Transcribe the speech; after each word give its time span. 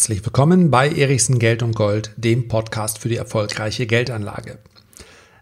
Herzlich 0.00 0.24
willkommen 0.24 0.70
bei 0.70 0.88
Erichsen 0.88 1.38
Geld 1.38 1.62
und 1.62 1.76
Gold, 1.76 2.12
dem 2.16 2.48
Podcast 2.48 3.00
für 3.00 3.10
die 3.10 3.18
erfolgreiche 3.18 3.86
Geldanlage. 3.86 4.56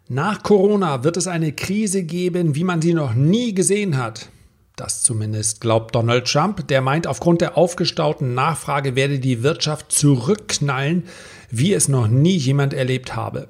Nach 0.08 0.42
Corona 0.42 1.04
wird 1.04 1.16
es 1.16 1.28
eine 1.28 1.52
Krise 1.52 2.02
geben, 2.02 2.56
wie 2.56 2.64
man 2.64 2.82
sie 2.82 2.92
noch 2.92 3.14
nie 3.14 3.54
gesehen 3.54 3.98
hat. 3.98 4.30
Das 4.74 5.04
zumindest 5.04 5.60
glaubt 5.60 5.94
Donald 5.94 6.26
Trump, 6.26 6.66
der 6.66 6.80
meint, 6.80 7.06
aufgrund 7.06 7.40
der 7.40 7.56
aufgestauten 7.56 8.34
Nachfrage 8.34 8.96
werde 8.96 9.20
die 9.20 9.44
Wirtschaft 9.44 9.92
zurückknallen, 9.92 11.04
wie 11.50 11.72
es 11.72 11.86
noch 11.86 12.08
nie 12.08 12.36
jemand 12.36 12.74
erlebt 12.74 13.14
habe. 13.14 13.46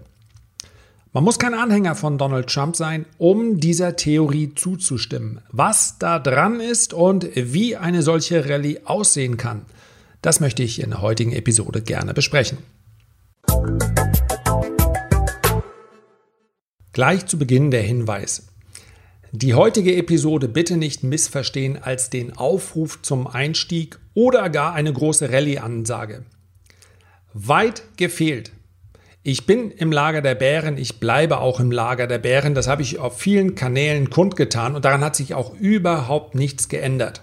Man 1.15 1.25
muss 1.25 1.39
kein 1.39 1.55
Anhänger 1.55 1.95
von 1.95 2.19
Donald 2.19 2.51
Trump 2.51 2.77
sein, 2.77 3.07
um 3.17 3.61
dieser 3.61 3.97
Theorie 3.97 4.55
zuzustimmen. 4.55 5.41
Was 5.53 5.97
da 5.99 6.19
dran 6.19 6.61
ist 6.61 6.93
und 6.93 7.31
wie 7.35 7.77
eine 7.77 8.03
solche 8.03 8.47
Rallye 8.47 8.81
aussehen 8.85 9.39
kann– 9.39 9.65
das 10.23 10.41
möchte 10.41 10.63
ich 10.63 10.81
in 10.81 10.91
der 10.91 11.03
heutigen 11.03 11.33
Episode 11.33 11.83
gerne 11.83 12.15
besprechen. 12.15 12.59
Gleich 16.93 17.27
zu 17.27 17.39
Beginn 17.39 17.71
der 17.71 17.83
Hinweis. 17.83 18.49
Die 19.31 19.55
heutige 19.55 19.95
Episode 19.95 20.49
bitte 20.49 20.77
nicht 20.77 21.05
missverstehen 21.05 21.81
als 21.81 22.11
den 22.11 22.37
Aufruf 22.37 23.03
zum 23.03 23.27
Einstieg 23.27 23.99
oder 24.15 24.49
gar 24.49 24.75
eine 24.75 24.93
große 24.93 25.31
Rallye-Ansage. 25.31 26.25
Weit 27.35 27.83
gefehlt. 27.97 28.53
Ich 29.23 29.45
bin 29.45 29.71
im 29.71 29.93
Lager 29.93 30.23
der 30.23 30.35
Bären, 30.35 30.79
ich 30.79 30.99
bleibe 30.99 31.39
auch 31.39 31.61
im 31.61 31.71
Lager 31.71 32.07
der 32.07 32.19
Bären, 32.19 32.55
das 32.55 32.66
habe 32.66 32.80
ich 32.80 32.99
auf 32.99 33.19
vielen 33.19 33.55
Kanälen 33.55 34.09
kundgetan 34.09 34.75
und 34.75 34.85
daran 34.87 35.03
hat 35.03 35.15
sich 35.15 35.35
auch 35.35 35.55
überhaupt 35.55 36.35
nichts 36.35 36.69
geändert. 36.71 37.23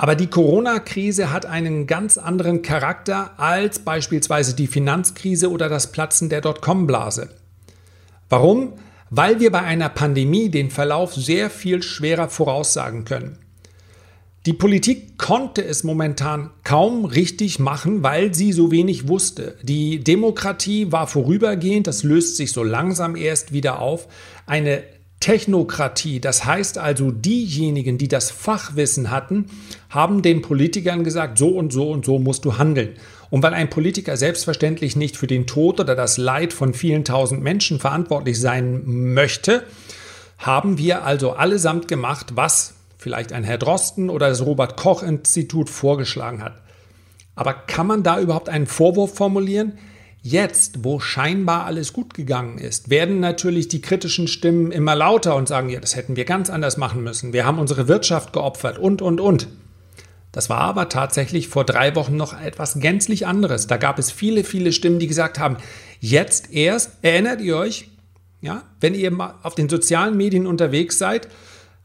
Aber 0.00 0.14
die 0.14 0.28
Corona-Krise 0.28 1.30
hat 1.30 1.44
einen 1.44 1.86
ganz 1.86 2.16
anderen 2.16 2.62
Charakter 2.62 3.38
als 3.38 3.80
beispielsweise 3.80 4.56
die 4.56 4.66
Finanzkrise 4.66 5.50
oder 5.50 5.68
das 5.68 5.92
Platzen 5.92 6.30
der 6.30 6.40
Dotcom-Blase. 6.40 7.28
Warum? 8.30 8.72
Weil 9.10 9.40
wir 9.40 9.52
bei 9.52 9.60
einer 9.60 9.90
Pandemie 9.90 10.48
den 10.48 10.70
Verlauf 10.70 11.12
sehr 11.14 11.50
viel 11.50 11.82
schwerer 11.82 12.30
voraussagen 12.30 13.04
können. 13.04 13.40
Die 14.46 14.54
Politik 14.54 15.18
konnte 15.18 15.62
es 15.62 15.84
momentan 15.84 16.48
kaum 16.64 17.04
richtig 17.04 17.58
machen, 17.58 18.02
weil 18.02 18.34
sie 18.34 18.54
so 18.54 18.70
wenig 18.70 19.06
wusste. 19.06 19.58
Die 19.62 20.02
Demokratie 20.02 20.90
war 20.90 21.08
vorübergehend, 21.08 21.86
das 21.86 22.04
löst 22.04 22.38
sich 22.38 22.52
so 22.52 22.64
langsam 22.64 23.16
erst 23.16 23.52
wieder 23.52 23.80
auf. 23.80 24.08
Eine 24.46 24.82
Technokratie, 25.20 26.18
das 26.18 26.46
heißt 26.46 26.78
also 26.78 27.10
diejenigen, 27.10 27.98
die 27.98 28.08
das 28.08 28.30
Fachwissen 28.30 29.10
hatten, 29.10 29.46
haben 29.90 30.22
den 30.22 30.40
Politikern 30.40 31.04
gesagt, 31.04 31.36
so 31.36 31.50
und 31.50 31.72
so 31.72 31.90
und 31.90 32.06
so 32.06 32.18
musst 32.18 32.46
du 32.46 32.56
handeln. 32.56 32.94
Und 33.28 33.42
weil 33.42 33.52
ein 33.52 33.70
Politiker 33.70 34.16
selbstverständlich 34.16 34.96
nicht 34.96 35.18
für 35.18 35.26
den 35.26 35.46
Tod 35.46 35.78
oder 35.78 35.94
das 35.94 36.16
Leid 36.16 36.52
von 36.54 36.72
vielen 36.72 37.04
tausend 37.04 37.42
Menschen 37.42 37.78
verantwortlich 37.78 38.40
sein 38.40 38.82
möchte, 38.84 39.64
haben 40.38 40.78
wir 40.78 41.04
also 41.04 41.32
allesamt 41.32 41.86
gemacht, 41.86 42.32
was 42.34 42.74
vielleicht 42.96 43.32
ein 43.32 43.44
Herr 43.44 43.58
Drosten 43.58 44.08
oder 44.08 44.28
das 44.28 44.44
Robert 44.44 44.76
Koch 44.76 45.02
Institut 45.02 45.68
vorgeschlagen 45.68 46.42
hat. 46.42 46.54
Aber 47.34 47.52
kann 47.52 47.86
man 47.86 48.02
da 48.02 48.20
überhaupt 48.20 48.48
einen 48.48 48.66
Vorwurf 48.66 49.14
formulieren? 49.14 49.78
Jetzt, 50.22 50.84
wo 50.84 51.00
scheinbar 51.00 51.64
alles 51.64 51.94
gut 51.94 52.12
gegangen 52.12 52.58
ist, 52.58 52.90
werden 52.90 53.20
natürlich 53.20 53.68
die 53.68 53.80
kritischen 53.80 54.28
Stimmen 54.28 54.70
immer 54.70 54.94
lauter 54.94 55.34
und 55.34 55.48
sagen, 55.48 55.70
ja, 55.70 55.80
das 55.80 55.96
hätten 55.96 56.14
wir 56.14 56.26
ganz 56.26 56.50
anders 56.50 56.76
machen 56.76 57.02
müssen. 57.02 57.32
Wir 57.32 57.46
haben 57.46 57.58
unsere 57.58 57.88
Wirtschaft 57.88 58.34
geopfert 58.34 58.78
und, 58.78 59.00
und, 59.00 59.18
und. 59.18 59.48
Das 60.30 60.50
war 60.50 60.60
aber 60.60 60.90
tatsächlich 60.90 61.48
vor 61.48 61.64
drei 61.64 61.96
Wochen 61.96 62.16
noch 62.16 62.38
etwas 62.38 62.78
gänzlich 62.78 63.26
anderes. 63.26 63.66
Da 63.66 63.78
gab 63.78 63.98
es 63.98 64.12
viele, 64.12 64.44
viele 64.44 64.72
Stimmen, 64.72 64.98
die 64.98 65.06
gesagt 65.06 65.38
haben, 65.38 65.56
jetzt 66.00 66.52
erst, 66.52 66.98
erinnert 67.02 67.40
ihr 67.40 67.56
euch, 67.56 67.88
ja, 68.42 68.62
wenn 68.78 68.94
ihr 68.94 69.10
mal 69.10 69.36
auf 69.42 69.54
den 69.54 69.70
sozialen 69.70 70.18
Medien 70.18 70.46
unterwegs 70.46 70.98
seid, 70.98 71.28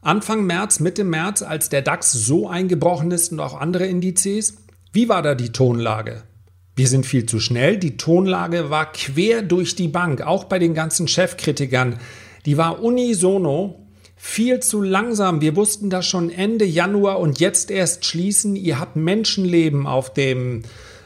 Anfang 0.01 0.45
März, 0.45 0.81
Mitte 0.81 1.05
März, 1.05 1.41
als 1.41 1.69
der 1.69 1.81
DAX 1.81 2.11
so 2.11 2.49
eingebrochen 2.49 3.11
ist 3.11 3.31
und 3.31 3.39
auch 3.39 3.59
andere 3.59 3.87
Indizes, 3.87 4.57
wie 4.91 5.09
war 5.09 5.21
da 5.21 5.35
die 5.35 5.51
Tonlage? 5.51 6.23
Wir 6.75 6.87
sind 6.87 7.05
viel 7.05 7.25
zu 7.25 7.39
schnell. 7.39 7.77
Die 7.77 7.97
Tonlage 7.97 8.69
war 8.69 8.91
quer 8.91 9.41
durch 9.41 9.75
die 9.75 9.87
Bank, 9.87 10.21
auch 10.21 10.43
bei 10.43 10.59
den 10.59 10.73
ganzen 10.73 11.07
Chefkritikern. 11.07 11.99
Die 12.45 12.57
war 12.57 12.83
unisono 12.83 13.79
viel 14.17 14.59
zu 14.59 14.81
langsam. 14.81 15.39
Wir 15.39 15.55
wussten 15.55 15.89
das 15.89 16.05
schon 16.05 16.29
Ende 16.29 16.65
Januar 16.65 17.19
und 17.19 17.39
jetzt 17.39 17.71
erst 17.71 18.05
schließen. 18.05 18.55
Ihr 18.55 18.79
habt 18.79 18.95
Menschenleben 18.95 19.87
auf 19.87 20.13
dem 20.13 20.63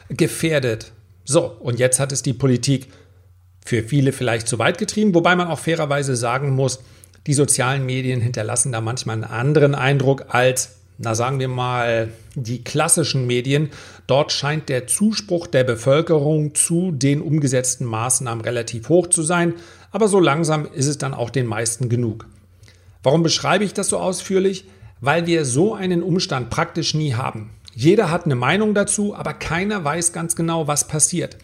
gefährdet. 0.08 0.92
So, 1.24 1.56
und 1.60 1.78
jetzt 1.78 2.00
hat 2.00 2.10
es 2.12 2.22
die 2.22 2.32
Politik 2.32 2.88
für 3.64 3.84
viele 3.84 4.12
vielleicht 4.12 4.48
zu 4.48 4.58
weit 4.58 4.78
getrieben, 4.78 5.14
wobei 5.14 5.36
man 5.36 5.48
auch 5.48 5.58
fairerweise 5.58 6.16
sagen 6.16 6.50
muss, 6.50 6.80
die 7.26 7.34
sozialen 7.34 7.86
Medien 7.86 8.20
hinterlassen 8.20 8.72
da 8.72 8.80
manchmal 8.80 9.14
einen 9.14 9.24
anderen 9.24 9.74
Eindruck 9.74 10.26
als 10.34 10.79
na 11.02 11.14
sagen 11.14 11.38
wir 11.40 11.48
mal, 11.48 12.12
die 12.34 12.62
klassischen 12.62 13.26
Medien, 13.26 13.70
dort 14.06 14.32
scheint 14.32 14.68
der 14.68 14.86
Zuspruch 14.86 15.46
der 15.46 15.64
Bevölkerung 15.64 16.54
zu 16.54 16.92
den 16.92 17.22
umgesetzten 17.22 17.86
Maßnahmen 17.86 18.44
relativ 18.44 18.90
hoch 18.90 19.06
zu 19.06 19.22
sein, 19.22 19.54
aber 19.92 20.08
so 20.08 20.20
langsam 20.20 20.68
ist 20.70 20.86
es 20.86 20.98
dann 20.98 21.14
auch 21.14 21.30
den 21.30 21.46
meisten 21.46 21.88
genug. 21.88 22.26
Warum 23.02 23.22
beschreibe 23.22 23.64
ich 23.64 23.72
das 23.72 23.88
so 23.88 23.98
ausführlich? 23.98 24.66
Weil 25.00 25.26
wir 25.26 25.46
so 25.46 25.72
einen 25.72 26.02
Umstand 26.02 26.50
praktisch 26.50 26.92
nie 26.92 27.14
haben. 27.14 27.48
Jeder 27.74 28.10
hat 28.10 28.26
eine 28.26 28.34
Meinung 28.34 28.74
dazu, 28.74 29.14
aber 29.14 29.32
keiner 29.32 29.82
weiß 29.82 30.12
ganz 30.12 30.36
genau, 30.36 30.66
was 30.66 30.86
passiert. 30.86 31.38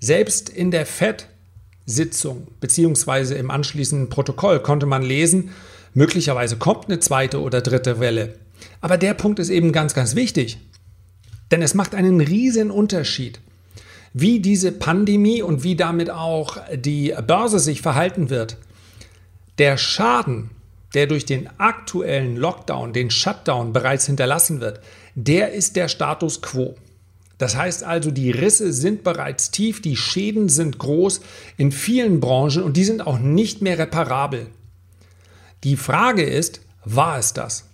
Selbst 0.00 0.48
in 0.48 0.72
der 0.72 0.86
FED-Sitzung 0.86 2.48
bzw. 2.60 3.38
im 3.38 3.52
anschließenden 3.52 4.08
Protokoll 4.08 4.58
konnte 4.58 4.86
man 4.86 5.04
lesen, 5.04 5.50
möglicherweise 5.94 6.56
kommt 6.56 6.86
eine 6.86 6.98
zweite 6.98 7.40
oder 7.40 7.60
dritte 7.60 8.00
Welle. 8.00 8.34
Aber 8.80 8.96
der 8.98 9.14
Punkt 9.14 9.38
ist 9.38 9.50
eben 9.50 9.72
ganz, 9.72 9.94
ganz 9.94 10.14
wichtig. 10.14 10.58
Denn 11.50 11.62
es 11.62 11.74
macht 11.74 11.94
einen 11.94 12.20
riesen 12.20 12.70
Unterschied, 12.70 13.40
wie 14.12 14.40
diese 14.40 14.72
Pandemie 14.72 15.42
und 15.42 15.62
wie 15.62 15.76
damit 15.76 16.10
auch 16.10 16.58
die 16.74 17.14
Börse 17.26 17.58
sich 17.58 17.82
verhalten 17.82 18.30
wird. 18.30 18.56
Der 19.58 19.76
Schaden, 19.76 20.50
der 20.94 21.06
durch 21.06 21.24
den 21.24 21.48
aktuellen 21.58 22.36
Lockdown, 22.36 22.92
den 22.92 23.10
Shutdown 23.10 23.72
bereits 23.72 24.06
hinterlassen 24.06 24.60
wird, 24.60 24.80
der 25.14 25.52
ist 25.52 25.76
der 25.76 25.88
Status 25.88 26.42
quo. 26.42 26.76
Das 27.38 27.56
heißt 27.56 27.84
also, 27.84 28.10
die 28.10 28.32
Risse 28.32 28.72
sind 28.72 29.04
bereits 29.04 29.50
tief, 29.52 29.80
die 29.80 29.96
Schäden 29.96 30.48
sind 30.48 30.78
groß 30.78 31.20
in 31.56 31.70
vielen 31.70 32.18
Branchen 32.20 32.62
und 32.62 32.76
die 32.76 32.84
sind 32.84 33.06
auch 33.06 33.18
nicht 33.18 33.62
mehr 33.62 33.78
reparabel. 33.78 34.48
Die 35.64 35.76
Frage 35.76 36.24
ist, 36.24 36.60
war 36.84 37.18
es 37.18 37.32
das? 37.32 37.67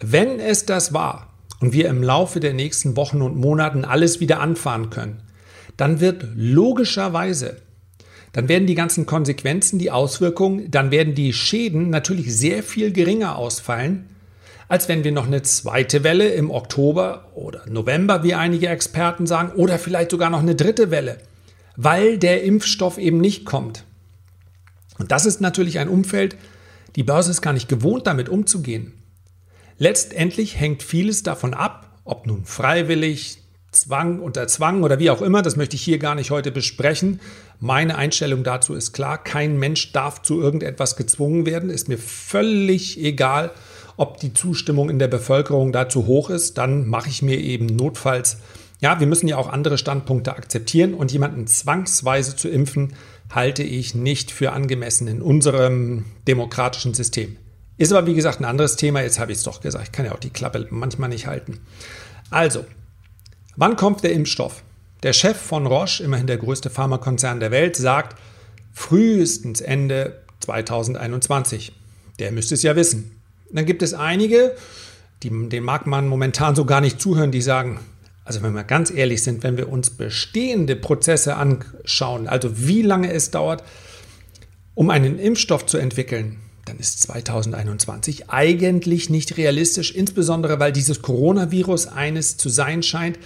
Wenn 0.00 0.38
es 0.38 0.64
das 0.64 0.92
war 0.92 1.34
und 1.60 1.72
wir 1.72 1.88
im 1.88 2.02
Laufe 2.02 2.38
der 2.38 2.54
nächsten 2.54 2.96
Wochen 2.96 3.20
und 3.20 3.36
Monaten 3.36 3.84
alles 3.84 4.20
wieder 4.20 4.40
anfahren 4.40 4.90
können, 4.90 5.22
dann 5.76 6.00
wird 6.00 6.24
logischerweise, 6.34 7.56
dann 8.32 8.48
werden 8.48 8.66
die 8.66 8.74
ganzen 8.74 9.06
Konsequenzen, 9.06 9.78
die 9.78 9.90
Auswirkungen, 9.90 10.70
dann 10.70 10.90
werden 10.90 11.14
die 11.14 11.32
Schäden 11.32 11.90
natürlich 11.90 12.36
sehr 12.36 12.62
viel 12.62 12.92
geringer 12.92 13.36
ausfallen, 13.36 14.06
als 14.68 14.88
wenn 14.88 15.02
wir 15.02 15.12
noch 15.12 15.26
eine 15.26 15.42
zweite 15.42 16.04
Welle 16.04 16.28
im 16.28 16.50
Oktober 16.50 17.32
oder 17.34 17.62
November, 17.68 18.22
wie 18.22 18.34
einige 18.34 18.68
Experten 18.68 19.26
sagen, 19.26 19.52
oder 19.52 19.78
vielleicht 19.78 20.10
sogar 20.10 20.30
noch 20.30 20.40
eine 20.40 20.54
dritte 20.54 20.90
Welle, 20.90 21.18
weil 21.76 22.18
der 22.18 22.44
Impfstoff 22.44 22.98
eben 22.98 23.18
nicht 23.18 23.46
kommt. 23.46 23.84
Und 24.98 25.10
das 25.10 25.26
ist 25.26 25.40
natürlich 25.40 25.78
ein 25.78 25.88
Umfeld, 25.88 26.36
die 26.96 27.02
Börse 27.02 27.30
ist 27.30 27.42
gar 27.42 27.52
nicht 27.52 27.68
gewohnt, 27.68 28.06
damit 28.06 28.28
umzugehen. 28.28 28.92
Letztendlich 29.78 30.58
hängt 30.58 30.82
vieles 30.82 31.22
davon 31.22 31.54
ab, 31.54 32.00
ob 32.04 32.26
nun 32.26 32.44
freiwillig, 32.44 33.38
Zwang, 33.70 34.20
unter 34.20 34.48
Zwang 34.48 34.82
oder 34.82 34.98
wie 34.98 35.10
auch 35.10 35.20
immer, 35.20 35.42
das 35.42 35.56
möchte 35.56 35.76
ich 35.76 35.82
hier 35.82 35.98
gar 35.98 36.14
nicht 36.14 36.30
heute 36.30 36.50
besprechen. 36.50 37.20
Meine 37.60 37.96
Einstellung 37.96 38.42
dazu 38.42 38.74
ist 38.74 38.92
klar, 38.92 39.22
kein 39.22 39.58
Mensch 39.58 39.92
darf 39.92 40.22
zu 40.22 40.40
irgendetwas 40.40 40.96
gezwungen 40.96 41.44
werden, 41.44 41.68
ist 41.68 41.86
mir 41.88 41.98
völlig 41.98 42.98
egal, 42.98 43.50
ob 43.98 44.18
die 44.18 44.32
Zustimmung 44.32 44.88
in 44.88 44.98
der 44.98 45.08
Bevölkerung 45.08 45.70
dazu 45.70 46.06
hoch 46.06 46.30
ist, 46.30 46.56
dann 46.56 46.88
mache 46.88 47.10
ich 47.10 47.20
mir 47.20 47.38
eben 47.38 47.66
notfalls, 47.66 48.38
ja, 48.80 49.00
wir 49.00 49.06
müssen 49.06 49.28
ja 49.28 49.36
auch 49.36 49.48
andere 49.48 49.76
Standpunkte 49.76 50.34
akzeptieren 50.34 50.94
und 50.94 51.12
jemanden 51.12 51.46
zwangsweise 51.46 52.36
zu 52.36 52.48
impfen, 52.48 52.94
halte 53.30 53.64
ich 53.64 53.94
nicht 53.94 54.30
für 54.30 54.52
angemessen 54.52 55.08
in 55.08 55.20
unserem 55.20 56.06
demokratischen 56.26 56.94
System. 56.94 57.36
Ist 57.78 57.92
aber 57.92 58.06
wie 58.06 58.14
gesagt 58.14 58.40
ein 58.40 58.44
anderes 58.44 58.76
Thema. 58.76 59.02
Jetzt 59.02 59.20
habe 59.20 59.32
ich 59.32 59.38
es 59.38 59.44
doch 59.44 59.60
gesagt. 59.60 59.84
Ich 59.84 59.92
kann 59.92 60.04
ja 60.04 60.12
auch 60.12 60.18
die 60.18 60.30
Klappe 60.30 60.66
manchmal 60.70 61.08
nicht 61.08 61.26
halten. 61.26 61.60
Also, 62.28 62.66
wann 63.56 63.76
kommt 63.76 64.02
der 64.02 64.12
Impfstoff? 64.12 64.62
Der 65.04 65.12
Chef 65.12 65.36
von 65.36 65.66
Roche, 65.66 66.02
immerhin 66.02 66.26
der 66.26 66.38
größte 66.38 66.70
Pharmakonzern 66.70 67.38
der 67.38 67.52
Welt, 67.52 67.76
sagt 67.76 68.20
frühestens 68.72 69.60
Ende 69.60 70.20
2021. 70.40 71.72
Der 72.18 72.32
müsste 72.32 72.54
es 72.54 72.64
ja 72.64 72.74
wissen. 72.74 73.20
Dann 73.50 73.64
gibt 73.64 73.82
es 73.82 73.94
einige, 73.94 74.56
die, 75.22 75.30
denen 75.30 75.64
mag 75.64 75.86
man 75.86 76.08
momentan 76.08 76.56
so 76.56 76.64
gar 76.64 76.80
nicht 76.80 77.00
zuhören, 77.00 77.30
die 77.30 77.42
sagen, 77.42 77.78
also 78.24 78.42
wenn 78.42 78.52
wir 78.52 78.64
ganz 78.64 78.90
ehrlich 78.90 79.22
sind, 79.22 79.42
wenn 79.42 79.56
wir 79.56 79.68
uns 79.68 79.90
bestehende 79.90 80.76
Prozesse 80.76 81.36
anschauen, 81.36 82.28
also 82.28 82.66
wie 82.66 82.82
lange 82.82 83.12
es 83.12 83.30
dauert, 83.30 83.62
um 84.74 84.90
einen 84.90 85.18
Impfstoff 85.18 85.64
zu 85.64 85.78
entwickeln, 85.78 86.38
dann 86.68 86.78
ist 86.78 87.00
2021 87.02 88.28
eigentlich 88.28 89.08
nicht 89.08 89.36
realistisch, 89.36 89.90
insbesondere 89.94 90.60
weil 90.60 90.70
dieses 90.70 91.02
Coronavirus 91.02 91.86
eines 91.86 92.36
zu 92.36 92.50
sein 92.50 92.82
scheint, 92.82 93.18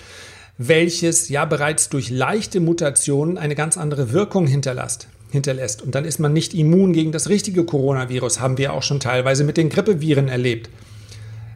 welches 0.59 1.29
ja 1.29 1.45
bereits 1.45 1.89
durch 1.89 2.11
leichte 2.11 2.61
Mutationen 2.61 3.39
eine 3.39 3.55
ganz 3.55 3.77
andere 3.77 4.13
Wirkung 4.13 4.47
hinterlässt. 4.47 5.09
hinterlässt. 5.31 5.83
Und 5.83 5.95
dann 5.95 6.05
ist 6.05 6.21
man 6.21 6.33
nicht 6.33 6.55
immun 6.55 6.93
gegen 6.93 7.11
das 7.11 7.29
richtige 7.29 7.65
Coronavirus, 7.65 8.39
haben 8.39 8.59
wir 8.59 8.73
auch 8.75 8.83
schon 8.83 9.01
teilweise 9.01 9.45
mit 9.45 9.57
den 9.57 9.71
Grippeviren 9.71 10.29
erlebt. 10.29 10.69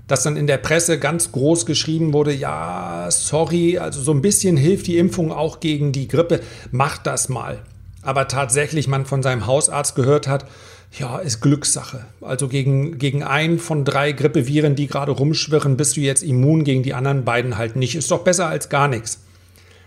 Dass 0.08 0.22
dann 0.22 0.36
in 0.36 0.46
der 0.46 0.56
Presse 0.56 0.98
ganz 0.98 1.30
groß 1.30 1.66
geschrieben 1.66 2.12
wurde, 2.12 2.32
ja, 2.32 3.06
sorry, 3.10 3.78
also 3.78 4.00
so 4.00 4.12
ein 4.12 4.22
bisschen 4.22 4.56
hilft 4.56 4.86
die 4.86 4.98
Impfung 4.98 5.30
auch 5.30 5.60
gegen 5.60 5.92
die 5.92 6.08
Grippe, 6.08 6.40
macht 6.70 7.06
das 7.06 7.28
mal. 7.28 7.58
Aber 8.02 8.28
tatsächlich 8.28 8.88
man 8.88 9.04
von 9.04 9.22
seinem 9.22 9.46
Hausarzt 9.46 9.94
gehört 9.94 10.26
hat, 10.26 10.46
ja, 10.92 11.18
ist 11.18 11.40
Glückssache. 11.40 12.06
Also 12.20 12.48
gegen, 12.48 12.98
gegen 12.98 13.22
einen 13.22 13.58
von 13.58 13.84
drei 13.84 14.12
Grippeviren, 14.12 14.74
die 14.76 14.86
gerade 14.86 15.12
rumschwirren, 15.12 15.76
bist 15.76 15.96
du 15.96 16.00
jetzt 16.00 16.22
immun, 16.22 16.64
gegen 16.64 16.82
die 16.82 16.94
anderen 16.94 17.24
beiden 17.24 17.58
halt 17.58 17.76
nicht. 17.76 17.94
Ist 17.94 18.10
doch 18.10 18.24
besser 18.24 18.46
als 18.46 18.68
gar 18.68 18.88
nichts. 18.88 19.20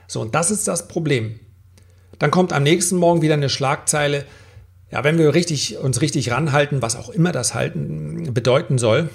So, 0.08 0.22
und 0.22 0.36
das 0.36 0.52
ist 0.52 0.68
das 0.68 0.88
Problem. 0.88 1.40
Dann 2.20 2.32
kommt 2.32 2.54
am 2.54 2.64
nächsten 2.64 2.98
Morgen 2.98 3.22
wieder 3.22 3.36
eine 3.36 3.50
Schlagzeile. 3.50 4.26
Ja, 4.92 5.04
wenn 5.04 5.18
wir 5.18 5.34
richtig, 5.34 5.78
uns 5.78 6.02
richtig 6.02 6.32
ranhalten, 6.32 6.82
was 6.82 6.96
auch 6.96 7.10
immer 7.10 7.32
das 7.32 7.54
halten 7.54 8.34
bedeuten 8.34 8.78
soll, 8.78 9.10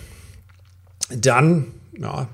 dann, 1.11 1.67
ja, 1.99 2.29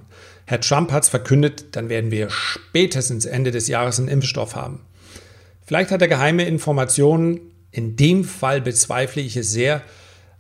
Herr 0.47 0.61
Trump 0.61 0.93
hat 0.93 1.05
es 1.05 1.09
verkündet, 1.09 1.77
dann 1.77 1.89
werden 1.89 2.11
wir 2.11 2.29
spätestens 2.31 3.25
Ende 3.25 3.51
des 3.51 3.69
Jahres 3.69 3.99
einen 3.99 4.09
Impfstoff 4.09 4.57
haben. 4.57 4.81
Vielleicht 5.65 5.91
hat 5.91 6.03
er 6.03 6.09
geheime 6.09 6.45
Informationen, 6.45 7.41
in 7.73 7.97
dem 7.97 8.25
Fall 8.25 8.61
bezweifle 8.61 9.23
ich 9.23 9.37
es 9.37 9.53
sehr. 9.53 9.83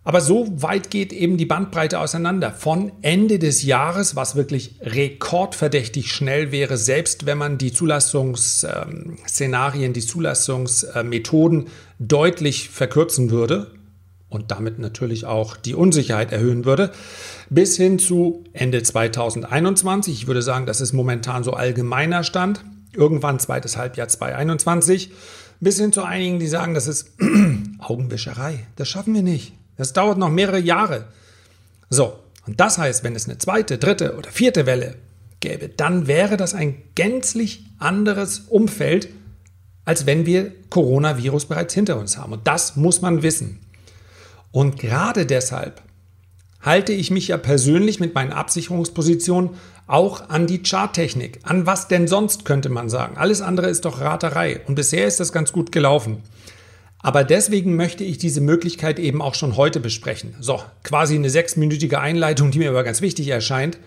Aber 0.02 0.22
so 0.22 0.48
weit 0.62 0.90
geht 0.90 1.12
eben 1.12 1.36
die 1.36 1.44
Bandbreite 1.44 2.00
auseinander. 2.00 2.52
Von 2.52 2.90
Ende 3.02 3.38
des 3.38 3.62
Jahres, 3.62 4.16
was 4.16 4.34
wirklich 4.34 4.76
rekordverdächtig 4.80 6.10
schnell 6.10 6.52
wäre, 6.52 6.78
selbst 6.78 7.26
wenn 7.26 7.36
man 7.36 7.58
die 7.58 7.72
Zulassungsszenarien, 7.72 9.92
die 9.92 10.00
Zulassungsmethoden 10.00 11.66
deutlich 11.98 12.70
verkürzen 12.70 13.30
würde 13.30 13.72
und 14.30 14.50
damit 14.50 14.78
natürlich 14.78 15.26
auch 15.26 15.58
die 15.58 15.74
Unsicherheit 15.74 16.32
erhöhen 16.32 16.64
würde, 16.64 16.92
bis 17.50 17.76
hin 17.76 17.98
zu 17.98 18.44
Ende 18.54 18.82
2021. 18.82 20.14
Ich 20.14 20.26
würde 20.26 20.40
sagen, 20.40 20.64
das 20.64 20.80
ist 20.80 20.94
momentan 20.94 21.44
so 21.44 21.52
allgemeiner 21.52 22.24
Stand. 22.24 22.64
Irgendwann 22.94 23.38
zweites 23.38 23.76
Halbjahr 23.76 24.08
2021 24.08 25.10
bis 25.60 25.78
hin 25.78 25.92
zu 25.92 26.02
einigen, 26.02 26.38
die 26.38 26.48
sagen, 26.48 26.74
das 26.74 26.86
ist 26.86 27.12
Augenwischerei. 27.78 28.66
Das 28.76 28.88
schaffen 28.88 29.14
wir 29.14 29.22
nicht. 29.22 29.52
Das 29.76 29.92
dauert 29.92 30.18
noch 30.18 30.30
mehrere 30.30 30.58
Jahre. 30.58 31.06
So, 31.88 32.18
und 32.46 32.60
das 32.60 32.78
heißt, 32.78 33.04
wenn 33.04 33.14
es 33.14 33.28
eine 33.28 33.38
zweite, 33.38 33.78
dritte 33.78 34.16
oder 34.16 34.30
vierte 34.30 34.66
Welle 34.66 34.96
gäbe, 35.40 35.68
dann 35.68 36.06
wäre 36.06 36.36
das 36.36 36.54
ein 36.54 36.82
gänzlich 36.94 37.64
anderes 37.78 38.40
Umfeld, 38.48 39.08
als 39.84 40.06
wenn 40.06 40.26
wir 40.26 40.52
Coronavirus 40.70 41.46
bereits 41.46 41.74
hinter 41.74 41.98
uns 41.98 42.16
haben. 42.16 42.32
Und 42.32 42.46
das 42.46 42.76
muss 42.76 43.02
man 43.02 43.22
wissen. 43.22 43.60
Und 44.52 44.78
gerade 44.78 45.26
deshalb 45.26 45.82
halte 46.60 46.92
ich 46.92 47.10
mich 47.10 47.28
ja 47.28 47.36
persönlich 47.36 48.00
mit 48.00 48.14
meinen 48.14 48.32
Absicherungspositionen 48.32 49.50
auch 49.90 50.28
an 50.28 50.46
die 50.46 50.62
Charttechnik. 50.62 51.40
An 51.42 51.66
was 51.66 51.88
denn 51.88 52.06
sonst, 52.06 52.44
könnte 52.44 52.68
man 52.68 52.88
sagen. 52.88 53.16
Alles 53.16 53.42
andere 53.42 53.68
ist 53.68 53.84
doch 53.84 54.00
Raterei. 54.00 54.60
Und 54.66 54.76
bisher 54.76 55.06
ist 55.06 55.20
das 55.20 55.32
ganz 55.32 55.52
gut 55.52 55.72
gelaufen. 55.72 56.22
Aber 57.02 57.24
deswegen 57.24 57.76
möchte 57.76 58.04
ich 58.04 58.18
diese 58.18 58.40
Möglichkeit 58.40 58.98
eben 58.98 59.22
auch 59.22 59.34
schon 59.34 59.56
heute 59.56 59.80
besprechen. 59.80 60.36
So, 60.40 60.62
quasi 60.82 61.14
eine 61.14 61.30
sechsminütige 61.30 61.98
Einleitung, 61.98 62.50
die 62.50 62.58
mir 62.58 62.70
aber 62.70 62.84
ganz 62.84 63.00
wichtig 63.00 63.28
erscheint. 63.28 63.78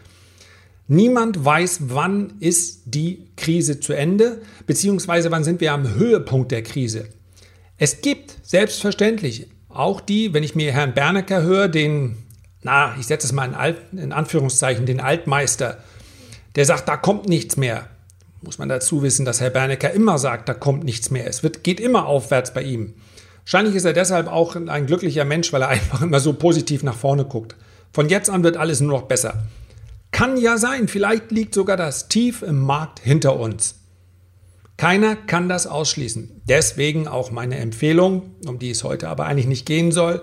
Niemand 0.87 1.45
weiß, 1.45 1.83
wann 1.87 2.33
ist 2.39 2.81
die 2.85 3.29
Krise 3.37 3.79
zu 3.79 3.93
Ende, 3.93 4.41
beziehungsweise 4.67 5.31
wann 5.31 5.43
sind 5.43 5.61
wir 5.61 5.71
am 5.71 5.95
Höhepunkt 5.95 6.51
der 6.51 6.63
Krise. 6.63 7.07
Es 7.77 8.01
gibt 8.01 8.35
selbstverständlich 8.43 9.47
auch 9.69 10.01
die, 10.01 10.33
wenn 10.33 10.43
ich 10.43 10.55
mir 10.55 10.73
Herrn 10.73 10.93
Bernecker 10.93 11.43
höre, 11.43 11.67
den, 11.69 12.17
na, 12.61 12.95
ich 12.99 13.07
setze 13.07 13.27
es 13.27 13.33
mal 13.33 13.45
in, 13.45 13.53
Alt, 13.53 13.77
in 13.93 14.11
Anführungszeichen, 14.11 14.85
den 14.85 14.99
Altmeister 14.99 15.77
der 16.55 16.65
sagt, 16.65 16.87
da 16.87 16.97
kommt 16.97 17.27
nichts 17.27 17.57
mehr. 17.57 17.87
Muss 18.41 18.57
man 18.57 18.69
dazu 18.69 19.01
wissen, 19.01 19.25
dass 19.25 19.41
Herr 19.41 19.49
Bernecker 19.49 19.91
immer 19.91 20.17
sagt, 20.17 20.49
da 20.49 20.53
kommt 20.53 20.83
nichts 20.83 21.09
mehr. 21.11 21.27
Es 21.27 21.43
wird, 21.43 21.63
geht 21.63 21.79
immer 21.79 22.05
aufwärts 22.05 22.53
bei 22.53 22.61
ihm. 22.61 22.93
Wahrscheinlich 23.45 23.75
ist 23.75 23.85
er 23.85 23.93
deshalb 23.93 24.27
auch 24.27 24.55
ein 24.55 24.85
glücklicher 24.85 25.25
Mensch, 25.25 25.53
weil 25.53 25.61
er 25.61 25.69
einfach 25.69 26.01
immer 26.01 26.19
so 26.19 26.33
positiv 26.33 26.83
nach 26.83 26.95
vorne 26.95 27.25
guckt. 27.25 27.55
Von 27.93 28.09
jetzt 28.09 28.29
an 28.29 28.43
wird 28.43 28.57
alles 28.57 28.81
nur 28.81 28.99
noch 28.99 29.07
besser. 29.07 29.43
Kann 30.11 30.37
ja 30.37 30.57
sein, 30.57 30.87
vielleicht 30.87 31.31
liegt 31.31 31.53
sogar 31.53 31.77
das 31.77 32.07
Tief 32.07 32.41
im 32.43 32.59
Markt 32.59 32.99
hinter 32.99 33.39
uns. 33.39 33.79
Keiner 34.77 35.15
kann 35.15 35.49
das 35.49 35.67
ausschließen. 35.67 36.41
Deswegen 36.47 37.07
auch 37.07 37.31
meine 37.31 37.57
Empfehlung, 37.57 38.31
um 38.45 38.59
die 38.59 38.71
es 38.71 38.83
heute 38.83 39.07
aber 39.07 39.25
eigentlich 39.25 39.47
nicht 39.47 39.65
gehen 39.65 39.91
soll, 39.91 40.21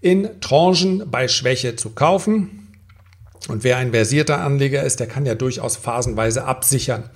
in 0.00 0.40
Tranchen 0.40 1.10
bei 1.10 1.26
Schwäche 1.28 1.76
zu 1.76 1.90
kaufen 1.90 2.57
und 3.46 3.64
wer 3.64 3.76
ein 3.76 3.92
versierter 3.92 4.40
Anleger 4.40 4.82
ist, 4.82 5.00
der 5.00 5.06
kann 5.06 5.26
ja 5.26 5.34
durchaus 5.34 5.76
phasenweise 5.76 6.44
absichern. 6.44 7.08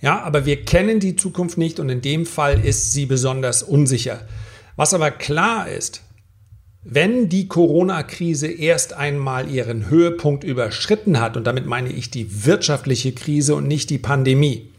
Ja, 0.00 0.22
aber 0.22 0.46
wir 0.46 0.64
kennen 0.64 0.98
die 0.98 1.16
Zukunft 1.16 1.58
nicht 1.58 1.78
und 1.78 1.90
in 1.90 2.00
dem 2.00 2.24
Fall 2.24 2.64
ist 2.64 2.92
sie 2.92 3.04
besonders 3.06 3.62
unsicher. 3.62 4.26
Was 4.76 4.94
aber 4.94 5.10
klar 5.10 5.68
ist, 5.68 6.02
wenn 6.82 7.28
die 7.28 7.46
Corona-Krise 7.46 8.46
erst 8.46 8.94
einmal 8.94 9.50
ihren 9.50 9.90
Höhepunkt 9.90 10.44
überschritten 10.44 11.20
hat, 11.20 11.36
und 11.36 11.46
damit 11.46 11.66
meine 11.66 11.90
ich 11.90 12.10
die 12.10 12.46
wirtschaftliche 12.46 13.12
Krise 13.12 13.54
und 13.54 13.68
nicht 13.68 13.90
die 13.90 13.98
Pandemie, 13.98 14.70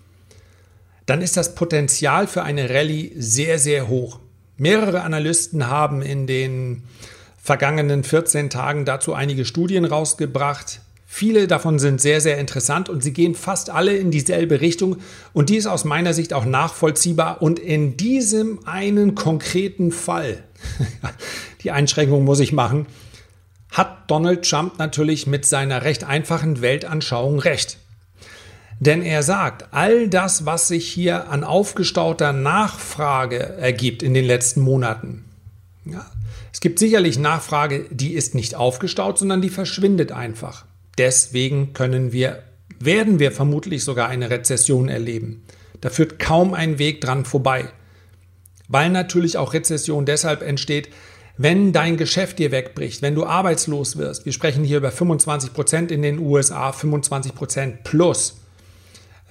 dann 1.05 1.21
ist 1.21 1.37
das 1.37 1.53
Potenzial 1.53 2.25
für 2.25 2.41
eine 2.41 2.69
Rallye 2.71 3.11
sehr, 3.17 3.59
sehr 3.59 3.87
hoch. 3.87 4.19
Mehrere 4.57 5.01
Analysten 5.01 5.67
haben 5.67 6.01
in 6.01 6.25
den 6.25 6.83
vergangenen 7.41 8.03
14 8.03 8.49
Tagen 8.49 8.85
dazu 8.85 9.13
einige 9.13 9.45
Studien 9.45 9.85
rausgebracht. 9.85 10.81
Viele 11.05 11.47
davon 11.47 11.79
sind 11.79 11.99
sehr, 11.99 12.21
sehr 12.21 12.37
interessant 12.37 12.87
und 12.87 13.03
sie 13.03 13.11
gehen 13.11 13.35
fast 13.35 13.69
alle 13.69 13.95
in 13.97 14.11
dieselbe 14.11 14.61
Richtung 14.61 14.97
und 15.33 15.49
die 15.49 15.57
ist 15.57 15.67
aus 15.67 15.83
meiner 15.83 16.13
Sicht 16.13 16.33
auch 16.33 16.45
nachvollziehbar. 16.45 17.41
Und 17.41 17.59
in 17.59 17.97
diesem 17.97 18.65
einen 18.65 19.15
konkreten 19.15 19.91
Fall, 19.91 20.43
die 21.63 21.71
Einschränkung 21.71 22.23
muss 22.23 22.39
ich 22.39 22.53
machen, 22.53 22.85
hat 23.71 24.09
Donald 24.09 24.47
Trump 24.47 24.77
natürlich 24.77 25.27
mit 25.27 25.45
seiner 25.45 25.83
recht 25.83 26.03
einfachen 26.03 26.61
Weltanschauung 26.61 27.39
recht. 27.39 27.77
Denn 28.79 29.01
er 29.01 29.21
sagt, 29.21 29.73
all 29.73 30.07
das, 30.07 30.45
was 30.45 30.67
sich 30.67 30.87
hier 30.87 31.29
an 31.29 31.43
aufgestauter 31.43 32.33
Nachfrage 32.33 33.37
ergibt 33.37 34.01
in 34.01 34.13
den 34.13 34.25
letzten 34.25 34.61
Monaten, 34.61 35.25
ja, 35.85 36.05
es 36.53 36.59
gibt 36.59 36.79
sicherlich 36.79 37.17
Nachfrage, 37.17 37.85
die 37.91 38.13
ist 38.13 38.35
nicht 38.35 38.55
aufgestaut, 38.55 39.17
sondern 39.17 39.41
die 39.41 39.49
verschwindet 39.49 40.11
einfach. 40.11 40.65
Deswegen 40.97 41.73
können 41.73 42.11
wir, 42.11 42.43
werden 42.79 43.19
wir 43.19 43.31
vermutlich 43.31 43.83
sogar 43.83 44.09
eine 44.09 44.29
Rezession 44.29 44.89
erleben. 44.89 45.43
Da 45.79 45.89
führt 45.89 46.19
kaum 46.19 46.53
ein 46.53 46.77
Weg 46.77 47.01
dran 47.01 47.25
vorbei. 47.25 47.69
Weil 48.67 48.89
natürlich 48.89 49.37
auch 49.37 49.53
Rezession 49.53 50.05
deshalb 50.05 50.41
entsteht, 50.41 50.89
wenn 51.37 51.73
dein 51.73 51.97
Geschäft 51.97 52.39
dir 52.39 52.51
wegbricht, 52.51 53.01
wenn 53.01 53.15
du 53.15 53.25
arbeitslos 53.25 53.97
wirst. 53.97 54.25
Wir 54.25 54.33
sprechen 54.33 54.63
hier 54.63 54.77
über 54.77 54.91
25 54.91 55.53
Prozent 55.53 55.91
in 55.91 56.01
den 56.01 56.19
USA, 56.19 56.71
25 56.71 57.33
Prozent 57.33 57.83
plus 57.83 58.40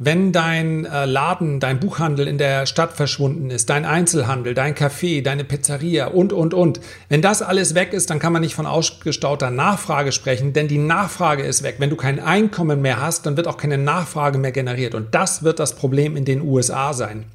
wenn 0.03 0.33
dein 0.33 0.87
äh, 0.87 1.05
Laden, 1.05 1.61
dein 1.61 1.79
Buchhandel 1.79 2.27
in 2.27 2.39
der 2.39 2.65
Stadt 2.65 2.95
verschwunden 2.95 3.51
ist, 3.51 3.69
dein 3.69 3.85
Einzelhandel, 3.85 4.55
dein 4.55 4.75
Café, 4.75 5.23
deine 5.23 5.45
Pizzeria 5.45 6.07
und, 6.07 6.33
und, 6.33 6.55
und, 6.55 6.81
wenn 7.11 7.21
das 7.21 7.43
alles 7.43 7.75
weg 7.75 7.93
ist, 7.93 8.09
dann 8.09 8.19
kann 8.19 8.33
man 8.33 8.41
nicht 8.41 8.55
von 8.55 8.65
ausgestauter 8.65 9.51
Nachfrage 9.51 10.11
sprechen, 10.13 10.55
denn 10.55 10.69
die 10.69 10.79
Nachfrage 10.79 11.43
ist 11.43 11.63
weg. 11.63 11.77
Wenn 11.79 11.91
du 11.91 11.97
kein 11.97 12.19
Einkommen 12.19 12.81
mehr 12.81 13.03
hast, 13.03 13.27
dann 13.27 13.37
wird 13.37 13.47
auch 13.47 13.59
keine 13.59 13.77
Nachfrage 13.77 14.39
mehr 14.39 14.53
generiert. 14.53 14.95
Und 14.95 15.15
das 15.15 15.43
wird 15.43 15.59
das 15.59 15.77
Problem 15.77 16.17
in 16.17 16.25
den 16.25 16.41
USA 16.41 16.95
sein. 16.95 17.27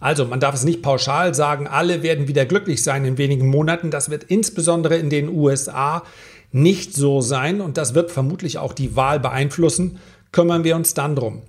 Also, 0.00 0.24
man 0.24 0.40
darf 0.40 0.56
es 0.56 0.64
nicht 0.64 0.82
pauschal 0.82 1.36
sagen, 1.36 1.68
alle 1.68 2.02
werden 2.02 2.26
wieder 2.26 2.46
glücklich 2.46 2.82
sein 2.82 3.04
in 3.04 3.16
wenigen 3.16 3.46
Monaten. 3.46 3.92
Das 3.92 4.10
wird 4.10 4.24
insbesondere 4.24 4.96
in 4.96 5.08
den 5.08 5.28
USA 5.28 6.02
nicht 6.50 6.94
so 6.94 7.20
sein 7.20 7.60
und 7.60 7.78
das 7.78 7.94
wird 7.94 8.10
vermutlich 8.10 8.58
auch 8.58 8.72
die 8.72 8.96
Wahl 8.96 9.20
beeinflussen. 9.20 10.00
Kümmern 10.32 10.64
wir 10.64 10.74
uns 10.74 10.94
dann 10.94 11.14
drum. 11.14 11.42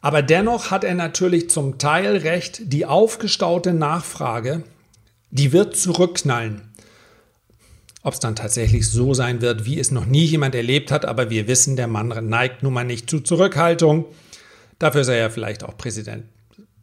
Aber 0.00 0.22
dennoch 0.22 0.70
hat 0.70 0.84
er 0.84 0.94
natürlich 0.94 1.50
zum 1.50 1.78
Teil 1.78 2.16
recht, 2.16 2.72
die 2.72 2.86
aufgestaute 2.86 3.74
Nachfrage, 3.74 4.64
die 5.30 5.52
wird 5.52 5.76
zurückknallen. 5.76 6.62
Ob 8.02 8.14
es 8.14 8.20
dann 8.20 8.34
tatsächlich 8.34 8.88
so 8.88 9.12
sein 9.12 9.42
wird, 9.42 9.66
wie 9.66 9.78
es 9.78 9.90
noch 9.90 10.06
nie 10.06 10.24
jemand 10.24 10.54
erlebt 10.54 10.90
hat, 10.90 11.04
aber 11.04 11.28
wir 11.28 11.46
wissen, 11.48 11.76
der 11.76 11.86
Mann 11.86 12.08
neigt 12.28 12.62
nun 12.62 12.72
mal 12.72 12.84
nicht 12.84 13.10
zu 13.10 13.20
Zurückhaltung. 13.20 14.06
Dafür 14.78 15.02
ist 15.02 15.08
er 15.08 15.30
vielleicht 15.30 15.64
auch 15.64 15.76
Präsident. 15.76 16.24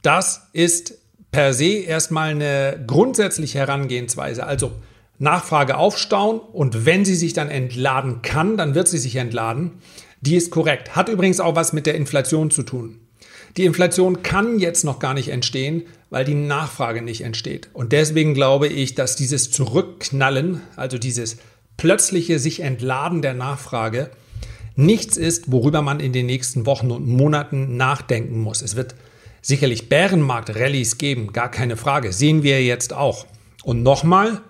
Das 0.03 0.49
ist 0.53 0.93
per 1.31 1.53
se 1.53 1.79
erstmal 1.79 2.29
eine 2.29 2.83
grundsätzliche 2.85 3.57
Herangehensweise. 3.57 4.45
Also 4.45 4.71
Nachfrage 5.17 5.77
aufstauen 5.77 6.39
und 6.39 6.85
wenn 6.85 7.03
sie 7.03 7.15
sich 7.15 7.33
dann 7.33 7.49
entladen 7.49 8.21
kann, 8.21 8.55
dann 8.55 8.75
wird 8.75 8.87
sie 8.87 8.99
sich 8.99 9.15
entladen. 9.15 9.71
Die 10.21 10.35
ist 10.35 10.51
korrekt. 10.51 10.95
Hat 10.95 11.09
übrigens 11.09 11.39
auch 11.39 11.55
was 11.55 11.73
mit 11.73 11.87
der 11.87 11.95
Inflation 11.95 12.51
zu 12.51 12.61
tun. 12.61 12.99
Die 13.57 13.65
Inflation 13.65 14.21
kann 14.21 14.59
jetzt 14.59 14.83
noch 14.83 14.99
gar 14.99 15.15
nicht 15.15 15.29
entstehen, 15.29 15.83
weil 16.11 16.23
die 16.23 16.35
Nachfrage 16.35 17.01
nicht 17.01 17.21
entsteht. 17.21 17.69
Und 17.73 17.91
deswegen 17.91 18.35
glaube 18.35 18.67
ich, 18.67 18.93
dass 18.93 19.15
dieses 19.15 19.49
Zurückknallen, 19.49 20.61
also 20.75 20.99
dieses 20.99 21.37
plötzliche 21.75 22.37
sich 22.37 22.59
entladen 22.59 23.23
der 23.23 23.33
Nachfrage, 23.33 24.11
nichts 24.75 25.17
ist, 25.17 25.51
worüber 25.51 25.81
man 25.81 25.99
in 25.99 26.13
den 26.13 26.27
nächsten 26.27 26.67
Wochen 26.67 26.91
und 26.91 27.07
Monaten 27.07 27.77
nachdenken 27.77 28.39
muss. 28.39 28.61
Es 28.61 28.75
wird 28.75 28.93
sicherlich 29.41 29.89
Bärenmarkt-Rallyes 29.89 30.99
geben, 30.99 31.33
gar 31.33 31.49
keine 31.49 31.77
Frage. 31.77 32.13
Sehen 32.13 32.43
wir 32.43 32.63
jetzt 32.63 32.93
auch. 32.93 33.25
Und 33.63 33.81
nochmal, 33.81 34.41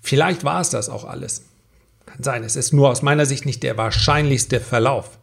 vielleicht 0.00 0.42
war 0.42 0.62
es 0.62 0.70
das 0.70 0.88
auch 0.88 1.04
alles. 1.04 1.44
Kann 2.06 2.22
sein, 2.22 2.44
es 2.44 2.56
ist 2.56 2.72
nur 2.72 2.88
aus 2.88 3.02
meiner 3.02 3.26
Sicht 3.26 3.44
nicht 3.44 3.62
der 3.62 3.76
wahrscheinlichste 3.76 4.58
Verlauf. 4.58 5.18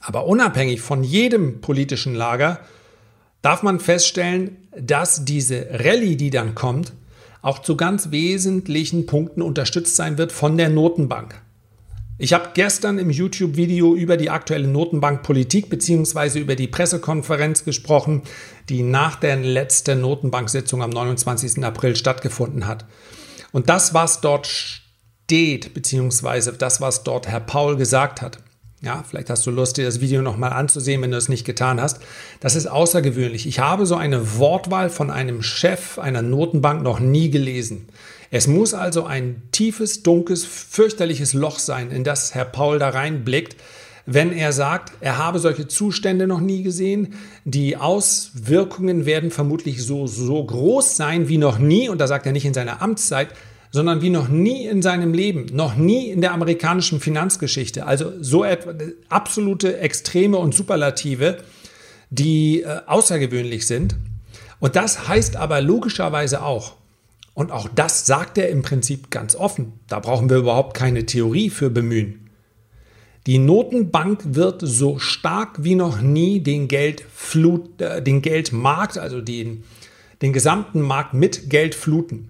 Aber 0.00 0.26
unabhängig 0.26 0.80
von 0.80 1.04
jedem 1.04 1.60
politischen 1.60 2.14
Lager 2.14 2.60
darf 3.42 3.62
man 3.62 3.80
feststellen, 3.80 4.56
dass 4.78 5.24
diese 5.24 5.68
Rallye, 5.70 6.16
die 6.16 6.30
dann 6.30 6.54
kommt, 6.54 6.92
auch 7.42 7.60
zu 7.60 7.76
ganz 7.76 8.10
wesentlichen 8.10 9.06
Punkten 9.06 9.42
unterstützt 9.42 9.96
sein 9.96 10.18
wird 10.18 10.32
von 10.32 10.56
der 10.56 10.68
Notenbank. 10.68 11.40
Ich 12.18 12.34
habe 12.34 12.50
gestern 12.52 12.98
im 12.98 13.08
YouTube-Video 13.08 13.94
über 13.94 14.18
die 14.18 14.28
aktuelle 14.28 14.68
Notenbankpolitik 14.68 15.70
bzw. 15.70 16.38
über 16.38 16.54
die 16.54 16.66
Pressekonferenz 16.66 17.64
gesprochen, 17.64 18.22
die 18.68 18.82
nach 18.82 19.16
der 19.16 19.36
letzten 19.36 20.02
Notenbanksitzung 20.02 20.82
am 20.82 20.90
29. 20.90 21.64
April 21.64 21.96
stattgefunden 21.96 22.66
hat. 22.66 22.84
Und 23.52 23.70
das, 23.70 23.94
was 23.94 24.20
dort 24.20 24.46
steht, 24.46 25.72
bzw. 25.72 26.52
das, 26.58 26.82
was 26.82 27.04
dort 27.04 27.26
Herr 27.26 27.40
Paul 27.40 27.76
gesagt 27.76 28.20
hat, 28.20 28.38
ja, 28.82 29.04
vielleicht 29.06 29.28
hast 29.28 29.46
du 29.46 29.50
Lust, 29.50 29.76
dir 29.76 29.84
das 29.84 30.00
Video 30.00 30.22
nochmal 30.22 30.52
anzusehen, 30.52 31.02
wenn 31.02 31.10
du 31.10 31.16
es 31.18 31.28
nicht 31.28 31.44
getan 31.44 31.80
hast. 31.80 32.00
Das 32.40 32.56
ist 32.56 32.66
außergewöhnlich. 32.66 33.46
Ich 33.46 33.58
habe 33.58 33.84
so 33.84 33.96
eine 33.96 34.38
Wortwahl 34.38 34.88
von 34.88 35.10
einem 35.10 35.42
Chef 35.42 35.98
einer 35.98 36.22
Notenbank 36.22 36.82
noch 36.82 36.98
nie 36.98 37.30
gelesen. 37.30 37.88
Es 38.30 38.46
muss 38.46 38.72
also 38.72 39.04
ein 39.04 39.42
tiefes, 39.52 40.02
dunkles, 40.02 40.44
fürchterliches 40.44 41.34
Loch 41.34 41.58
sein, 41.58 41.90
in 41.90 42.04
das 42.04 42.34
Herr 42.34 42.44
Paul 42.46 42.78
da 42.78 42.88
reinblickt, 42.88 43.56
wenn 44.06 44.32
er 44.32 44.52
sagt, 44.52 44.92
er 45.00 45.18
habe 45.18 45.40
solche 45.40 45.68
Zustände 45.68 46.26
noch 46.26 46.40
nie 46.40 46.62
gesehen. 46.62 47.14
Die 47.44 47.76
Auswirkungen 47.76 49.04
werden 49.04 49.30
vermutlich 49.30 49.84
so, 49.84 50.06
so 50.06 50.42
groß 50.42 50.96
sein 50.96 51.28
wie 51.28 51.38
noch 51.38 51.58
nie. 51.58 51.88
Und 51.88 52.00
da 52.00 52.06
sagt 52.06 52.24
er 52.24 52.32
nicht 52.32 52.46
in 52.46 52.54
seiner 52.54 52.80
Amtszeit, 52.80 53.28
sondern 53.70 54.02
wie 54.02 54.10
noch 54.10 54.28
nie 54.28 54.66
in 54.66 54.82
seinem 54.82 55.14
Leben, 55.14 55.46
noch 55.52 55.76
nie 55.76 56.10
in 56.10 56.20
der 56.20 56.32
amerikanischen 56.32 57.00
Finanzgeschichte. 57.00 57.86
Also 57.86 58.12
so 58.20 58.44
etwa 58.44 58.74
absolute 59.08 59.78
Extreme 59.78 60.38
und 60.38 60.54
Superlative, 60.54 61.38
die 62.10 62.62
äh, 62.62 62.80
außergewöhnlich 62.86 63.66
sind. 63.66 63.96
Und 64.58 64.76
das 64.76 65.08
heißt 65.08 65.36
aber 65.36 65.60
logischerweise 65.60 66.42
auch, 66.42 66.74
und 67.34 67.52
auch 67.52 67.68
das 67.74 68.06
sagt 68.06 68.38
er 68.38 68.48
im 68.48 68.62
Prinzip 68.62 69.10
ganz 69.10 69.36
offen, 69.36 69.72
da 69.86 70.00
brauchen 70.00 70.28
wir 70.28 70.38
überhaupt 70.38 70.76
keine 70.76 71.06
Theorie 71.06 71.48
für 71.48 71.70
bemühen. 71.70 72.28
Die 73.26 73.38
Notenbank 73.38 74.34
wird 74.34 74.62
so 74.64 74.98
stark 74.98 75.62
wie 75.62 75.74
noch 75.74 76.00
nie 76.00 76.40
den, 76.40 76.68
Geldflut, 76.68 77.80
äh, 77.80 78.02
den 78.02 78.22
Geldmarkt, 78.22 78.98
also 78.98 79.20
den, 79.20 79.62
den 80.22 80.32
gesamten 80.32 80.80
Markt 80.80 81.14
mit 81.14 81.48
Geld 81.48 81.74
fluten. 81.74 82.29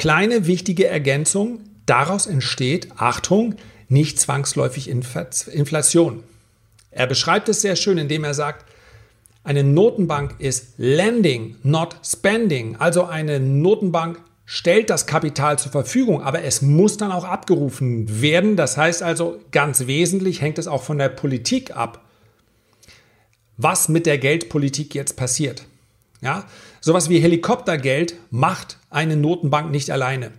Kleine 0.00 0.46
wichtige 0.46 0.86
Ergänzung, 0.86 1.60
daraus 1.84 2.26
entsteht, 2.26 2.88
Achtung, 2.96 3.56
nicht 3.90 4.18
zwangsläufig 4.18 4.88
Inflation. 4.88 6.24
Er 6.90 7.06
beschreibt 7.06 7.50
es 7.50 7.60
sehr 7.60 7.76
schön, 7.76 7.98
indem 7.98 8.24
er 8.24 8.32
sagt, 8.32 8.64
eine 9.44 9.62
Notenbank 9.62 10.36
ist 10.38 10.74
lending, 10.78 11.56
not 11.62 11.96
spending. 12.02 12.76
Also 12.76 13.04
eine 13.04 13.40
Notenbank 13.40 14.18
stellt 14.46 14.88
das 14.88 15.06
Kapital 15.06 15.58
zur 15.58 15.70
Verfügung, 15.70 16.22
aber 16.22 16.44
es 16.44 16.62
muss 16.62 16.96
dann 16.96 17.12
auch 17.12 17.24
abgerufen 17.24 18.22
werden. 18.22 18.56
Das 18.56 18.78
heißt 18.78 19.02
also, 19.02 19.38
ganz 19.50 19.86
wesentlich 19.86 20.40
hängt 20.40 20.58
es 20.58 20.66
auch 20.66 20.82
von 20.82 20.96
der 20.96 21.10
Politik 21.10 21.76
ab, 21.76 22.06
was 23.58 23.90
mit 23.90 24.06
der 24.06 24.16
Geldpolitik 24.16 24.94
jetzt 24.94 25.16
passiert. 25.16 25.66
Ja, 26.22 26.46
sowas 26.80 27.08
wie 27.08 27.20
Helikoptergeld 27.20 28.14
macht 28.30 28.78
eine 28.90 29.16
Notenbank 29.16 29.70
nicht 29.70 29.90
alleine, 29.90 30.32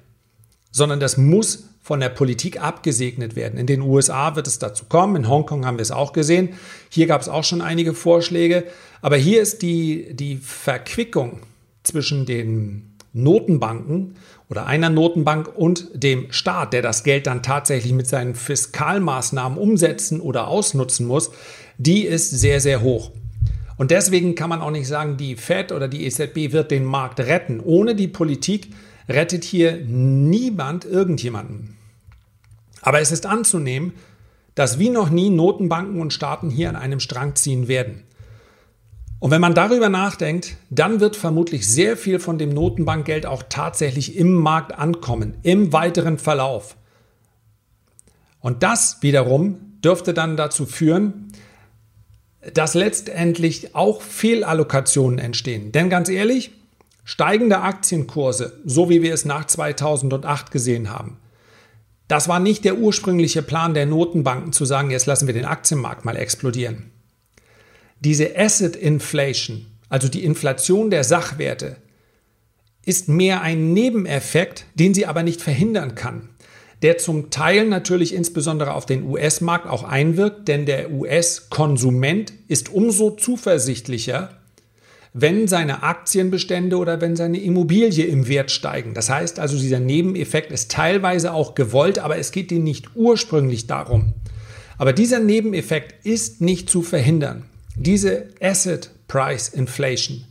sondern 0.72 1.00
das 1.00 1.18
muss 1.18 1.66
von 1.82 2.00
der 2.00 2.10
Politik 2.10 2.62
abgesegnet 2.62 3.36
werden. 3.36 3.60
In 3.60 3.66
den 3.66 3.82
USA 3.82 4.36
wird 4.36 4.48
es 4.48 4.60
dazu 4.60 4.86
kommen, 4.86 5.16
in 5.16 5.30
Hongkong 5.30 5.66
haben 5.66 5.78
wir 5.78 5.84
es 5.84 5.92
auch 5.92 6.14
gesehen. 6.14 6.50
Hier 6.90 7.08
gab 7.08 7.22
es 7.22 7.30
auch 7.30 7.44
schon 7.44 7.62
einige 7.62 7.94
Vorschläge, 7.94 8.66
aber 9.02 9.18
hier 9.18 9.42
ist 9.42 9.62
die, 9.62 10.14
die 10.14 10.38
Verquickung 10.38 11.40
zwischen 11.84 12.26
den 12.26 12.92
Notenbanken 13.14 14.16
oder 14.50 14.68
einer 14.68 14.90
Notenbank 14.90 15.50
und 15.56 15.90
dem 15.94 16.32
Staat, 16.32 16.74
der 16.74 16.82
das 16.82 17.04
Geld 17.04 17.28
dann 17.28 17.44
tatsächlich 17.44 17.94
mit 17.94 18.08
seinen 18.08 18.36
Fiskalmaßnahmen 18.36 19.58
umsetzen 19.58 20.22
oder 20.22 20.48
ausnutzen 20.48 21.08
muss, 21.08 21.32
die 21.78 22.06
ist 22.06 22.30
sehr, 22.30 22.62
sehr 22.62 22.82
hoch. 22.82 23.12
Und 23.82 23.90
deswegen 23.90 24.36
kann 24.36 24.52
man 24.52 24.62
auch 24.62 24.70
nicht 24.70 24.88
sagen, 24.88 25.18
die 25.18 25.36
Fed 25.36 25.72
oder 25.72 25.88
die 25.88 26.06
EZB 26.06 26.52
wird 26.52 26.70
den 26.70 26.86
Markt 26.86 27.20
retten. 27.20 27.60
Ohne 27.60 27.96
die 27.96 28.08
Politik 28.08 28.76
rettet 29.10 29.44
hier 29.44 29.76
niemand 29.88 30.86
irgendjemanden. 30.86 31.78
Aber 32.84 33.02
es 33.02 33.12
ist 33.12 33.26
anzunehmen, 33.26 33.94
dass 34.54 34.78
wie 34.78 34.92
noch 34.92 35.10
nie 35.10 35.32
Notenbanken 35.32 36.00
und 36.00 36.14
Staaten 36.14 36.52
hier 36.52 36.70
an 36.70 36.76
einem 36.76 37.00
Strang 37.00 37.34
ziehen 37.34 37.68
werden. 37.68 38.04
Und 39.18 39.32
wenn 39.32 39.42
man 39.42 39.56
darüber 39.56 39.90
nachdenkt, 39.90 40.58
dann 40.70 41.00
wird 41.00 41.16
vermutlich 41.16 41.68
sehr 41.68 41.98
viel 41.98 42.20
von 42.20 42.38
dem 42.38 42.50
Notenbankgeld 42.50 43.26
auch 43.26 43.42
tatsächlich 43.50 44.16
im 44.16 44.34
Markt 44.34 44.78
ankommen, 44.78 45.38
im 45.42 45.74
weiteren 45.74 46.20
Verlauf. 46.20 46.78
Und 48.42 48.62
das 48.62 49.02
wiederum 49.02 49.58
dürfte 49.84 50.14
dann 50.14 50.38
dazu 50.38 50.68
führen, 50.68 51.32
dass 52.54 52.74
letztendlich 52.74 53.76
auch 53.76 54.02
Fehlallokationen 54.02 55.20
entstehen. 55.20 55.72
Denn 55.72 55.90
ganz 55.90 56.10
ehrlich, 56.10 56.52
steigende 57.04 57.60
Aktienkurse, 57.60 58.60
so 58.66 58.90
wie 58.90 59.02
wir 59.02 59.14
es 59.14 59.26
nach 59.26 59.46
2008 59.46 60.52
gesehen 60.52 60.90
haben, 60.90 61.18
das 62.08 62.28
war 62.28 62.40
nicht 62.40 62.66
der 62.66 62.78
ursprüngliche 62.78 63.42
Plan 63.42 63.74
der 63.74 63.86
Notenbanken 63.86 64.52
zu 64.52 64.66
sagen, 64.66 64.92
jetzt 64.92 65.06
lassen 65.06 65.28
wir 65.28 65.34
den 65.34 65.46
Aktienmarkt 65.46 66.04
mal 66.04 66.18
explodieren. 66.18 66.92
Diese 68.02 68.38
Asset 68.38 68.76
Inflation, 68.76 69.68
also 69.88 70.10
die 70.10 70.26
Inflation 70.26 70.90
der 70.90 71.04
Sachwerte, 71.04 71.78
ist 72.84 73.08
mehr 73.08 73.42
ein 73.42 73.74
Nebeneffekt, 73.74 74.66
den 74.76 74.94
sie 74.94 75.06
aber 75.06 75.24
nicht 75.24 75.42
verhindern 75.42 75.96
kann 75.96 76.31
der 76.82 76.98
zum 76.98 77.30
Teil 77.30 77.68
natürlich 77.68 78.14
insbesondere 78.14 78.74
auf 78.74 78.86
den 78.86 79.04
US-Markt 79.04 79.68
auch 79.68 79.84
einwirkt, 79.84 80.48
denn 80.48 80.66
der 80.66 80.92
US-Konsument 80.92 82.34
ist 82.48 82.70
umso 82.74 83.12
zuversichtlicher, 83.12 84.38
wenn 85.14 85.48
seine 85.48 85.84
Aktienbestände 85.84 86.78
oder 86.78 87.02
wenn 87.02 87.16
seine 87.16 87.40
Immobilie 87.40 88.06
im 88.06 88.28
Wert 88.28 88.50
steigen. 88.50 88.94
Das 88.94 89.10
heißt 89.10 89.40
also, 89.40 89.58
dieser 89.58 89.80
Nebeneffekt 89.80 90.52
ist 90.52 90.72
teilweise 90.72 91.34
auch 91.34 91.54
gewollt, 91.54 92.00
aber 92.00 92.18
es 92.18 92.32
geht 92.32 92.52
ihm 92.52 92.64
nicht 92.64 92.96
ursprünglich 92.96 93.68
darum. 93.68 94.14
Aber 94.78 94.94
dieser 94.94 95.20
Nebeneffekt 95.20 96.06
ist 96.06 96.42
nicht 96.42 96.70
zu 96.70 96.82
verhindern. 96.82 97.46
Diese 97.76 98.30
Asset 98.42 98.90
Price 99.08 99.50
Inflation. 99.50 100.24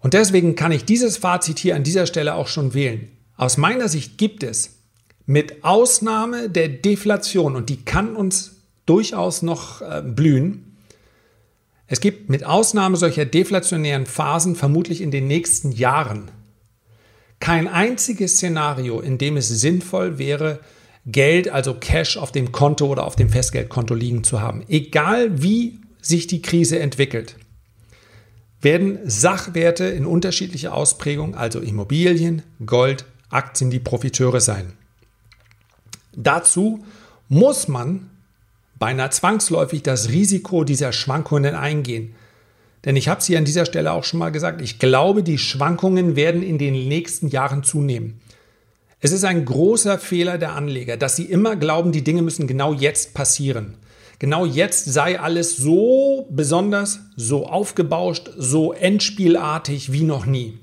Und 0.00 0.14
deswegen 0.14 0.56
kann 0.56 0.72
ich 0.72 0.84
dieses 0.84 1.16
Fazit 1.16 1.60
hier 1.60 1.76
an 1.76 1.84
dieser 1.84 2.06
Stelle 2.06 2.34
auch 2.34 2.48
schon 2.48 2.74
wählen. 2.74 3.08
Aus 3.36 3.56
meiner 3.56 3.88
Sicht 3.88 4.18
gibt 4.18 4.42
es 4.42 4.81
mit 5.26 5.64
Ausnahme 5.64 6.50
der 6.50 6.68
Deflation, 6.68 7.56
und 7.56 7.68
die 7.68 7.84
kann 7.84 8.16
uns 8.16 8.56
durchaus 8.86 9.42
noch 9.42 9.80
äh, 9.82 10.02
blühen, 10.04 10.76
es 11.86 12.00
gibt 12.00 12.30
mit 12.30 12.44
Ausnahme 12.44 12.96
solcher 12.96 13.26
deflationären 13.26 14.06
Phasen 14.06 14.56
vermutlich 14.56 15.02
in 15.02 15.10
den 15.10 15.26
nächsten 15.26 15.72
Jahren 15.72 16.30
kein 17.38 17.66
einziges 17.66 18.36
Szenario, 18.36 19.00
in 19.00 19.18
dem 19.18 19.36
es 19.36 19.48
sinnvoll 19.48 20.16
wäre, 20.16 20.60
Geld, 21.06 21.48
also 21.48 21.74
Cash 21.74 22.16
auf 22.16 22.30
dem 22.30 22.52
Konto 22.52 22.86
oder 22.86 23.04
auf 23.04 23.16
dem 23.16 23.28
Festgeldkonto 23.28 23.94
liegen 23.94 24.22
zu 24.22 24.40
haben. 24.40 24.62
Egal 24.68 25.42
wie 25.42 25.80
sich 26.00 26.28
die 26.28 26.40
Krise 26.40 26.78
entwickelt, 26.78 27.36
werden 28.60 29.00
Sachwerte 29.04 29.86
in 29.86 30.06
unterschiedlicher 30.06 30.72
Ausprägung, 30.72 31.34
also 31.34 31.58
Immobilien, 31.58 32.42
Gold, 32.64 33.04
Aktien, 33.28 33.72
die 33.72 33.80
Profiteure 33.80 34.40
sein. 34.40 34.72
Dazu 36.14 36.84
muss 37.28 37.68
man 37.68 38.10
beinahe 38.78 39.10
zwangsläufig 39.10 39.82
das 39.82 40.08
Risiko 40.08 40.64
dieser 40.64 40.92
Schwankungen 40.92 41.54
eingehen. 41.54 42.14
Denn 42.84 42.96
ich 42.96 43.08
habe 43.08 43.20
es 43.20 43.26
hier 43.26 43.38
an 43.38 43.44
dieser 43.44 43.64
Stelle 43.64 43.92
auch 43.92 44.04
schon 44.04 44.18
mal 44.18 44.32
gesagt, 44.32 44.60
ich 44.60 44.78
glaube, 44.78 45.22
die 45.22 45.38
Schwankungen 45.38 46.16
werden 46.16 46.42
in 46.42 46.58
den 46.58 46.88
nächsten 46.88 47.28
Jahren 47.28 47.62
zunehmen. 47.62 48.20
Es 49.00 49.12
ist 49.12 49.24
ein 49.24 49.44
großer 49.44 49.98
Fehler 49.98 50.38
der 50.38 50.54
Anleger, 50.54 50.96
dass 50.96 51.16
sie 51.16 51.24
immer 51.24 51.56
glauben, 51.56 51.92
die 51.92 52.04
Dinge 52.04 52.22
müssen 52.22 52.46
genau 52.46 52.72
jetzt 52.72 53.14
passieren. 53.14 53.74
Genau 54.18 54.46
jetzt 54.46 54.84
sei 54.84 55.18
alles 55.18 55.56
so 55.56 56.28
besonders, 56.30 57.00
so 57.16 57.46
aufgebauscht, 57.46 58.30
so 58.36 58.72
endspielartig 58.72 59.90
wie 59.90 60.04
noch 60.04 60.26
nie. 60.26 60.58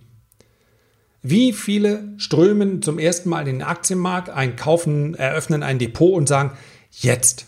Wie 1.21 1.51
viele 1.51 2.13
strömen 2.17 2.81
zum 2.81 2.97
ersten 2.97 3.29
Mal 3.29 3.41
in 3.41 3.57
den 3.57 3.63
Aktienmarkt, 3.63 4.29
ein 4.29 4.55
kaufen, 4.55 5.15
eröffnen 5.15 5.63
ein 5.63 5.79
Depot 5.79 6.13
und 6.13 6.27
sagen, 6.27 6.57
jetzt, 6.91 7.45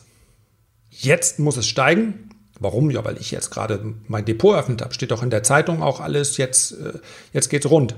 jetzt 0.90 1.40
muss 1.40 1.58
es 1.58 1.68
steigen. 1.68 2.30
Warum? 2.60 2.92
Ja, 2.92 3.04
weil 3.06 3.18
ich 3.18 3.32
jetzt 3.32 3.50
gerade 3.50 3.96
mein 4.08 4.26
Depot 4.26 4.54
eröffnet 4.54 4.82
habe. 4.82 4.94
Steht 4.94 5.12
doch 5.12 5.24
in 5.24 5.30
der 5.30 5.44
Zeitung 5.44 5.82
auch 5.82 6.00
alles, 6.00 6.38
jetzt, 6.38 6.74
äh, 6.74 7.00
jetzt 7.34 7.50
geht's 7.50 7.70
rund. 7.70 7.96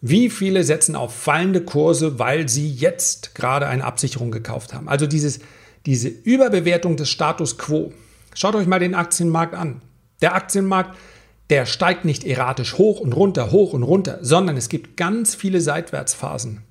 Wie 0.00 0.28
viele 0.28 0.64
setzen 0.64 0.94
auf 0.94 1.14
fallende 1.14 1.62
Kurse, 1.62 2.18
weil 2.18 2.48
sie 2.48 2.70
jetzt 2.70 3.34
gerade 3.34 3.66
eine 3.66 3.84
Absicherung 3.84 4.30
gekauft 4.30 4.74
haben? 4.74 4.88
Also 4.88 5.06
dieses, 5.06 5.40
diese 5.86 6.08
Überbewertung 6.08 6.96
des 6.96 7.08
Status 7.08 7.56
quo. 7.56 7.92
Schaut 8.34 8.54
euch 8.54 8.66
mal 8.66 8.80
den 8.80 8.94
Aktienmarkt 8.94 9.54
an. 9.54 9.80
Der 10.20 10.34
Aktienmarkt 10.34 10.96
der 11.50 11.66
steigt 11.66 12.04
nicht 12.04 12.24
erratisch 12.24 12.78
hoch 12.78 13.00
und 13.00 13.12
runter, 13.12 13.52
hoch 13.52 13.72
und 13.72 13.82
runter, 13.82 14.18
sondern 14.22 14.56
es 14.56 14.68
gibt 14.68 14.96
ganz 14.96 15.34
viele 15.34 15.60
Seitwärtsphasen. 15.60 16.62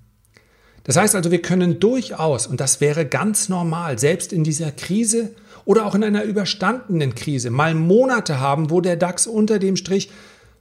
Das 0.83 0.97
heißt 0.97 1.15
also, 1.15 1.31
wir 1.31 1.41
können 1.41 1.79
durchaus, 1.79 2.45
und 2.45 2.59
das 2.59 2.79
wäre 2.79 3.05
ganz 3.05 3.49
normal, 3.49 3.97
selbst 3.97 4.31
in 4.31 4.43
dieser 4.43 4.71
Krise 4.71 5.33
oder 5.65 5.85
auch 5.85 5.95
in 5.95 6.03
einer 6.03 6.23
überstandenen 6.23 7.15
Krise, 7.15 7.49
mal 7.49 7.73
Monate 7.73 8.39
haben, 8.39 8.69
wo 8.69 8.81
der 8.81 8.95
DAX 8.95 9.25
unter 9.25 9.57
dem 9.57 9.77
Strich 9.77 10.11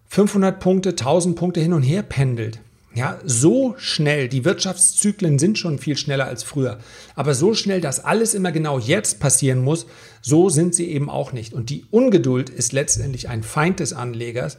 500 0.07 0.61
Punkte, 0.61 0.91
1000 0.91 1.37
Punkte 1.37 1.61
hin 1.61 1.75
und 1.75 1.83
her 1.83 2.03
pendelt. 2.03 2.61
Ja, 2.95 3.19
so 3.25 3.75
schnell, 3.77 4.29
die 4.29 4.45
Wirtschaftszyklen 4.45 5.41
sind 5.41 5.59
schon 5.59 5.81
viel 5.81 5.97
schneller 5.97 6.27
als 6.27 6.45
früher, 6.45 6.79
aber 7.17 7.35
so 7.35 7.53
schnell, 7.53 7.81
dass 7.81 8.05
alles 8.05 8.35
immer 8.35 8.53
genau 8.53 8.79
jetzt 8.79 9.19
passieren 9.19 9.59
muss, 9.65 9.87
so 10.23 10.49
sind 10.49 10.77
sie 10.77 10.89
eben 10.91 11.11
auch 11.11 11.33
nicht. 11.33 11.55
Und 11.55 11.71
die 11.71 11.85
Ungeduld 11.91 12.51
ist 12.51 12.73
letztendlich 12.73 13.29
ein 13.29 13.43
Feind 13.43 13.81
des 13.81 13.95
Anlegers, 13.95 14.59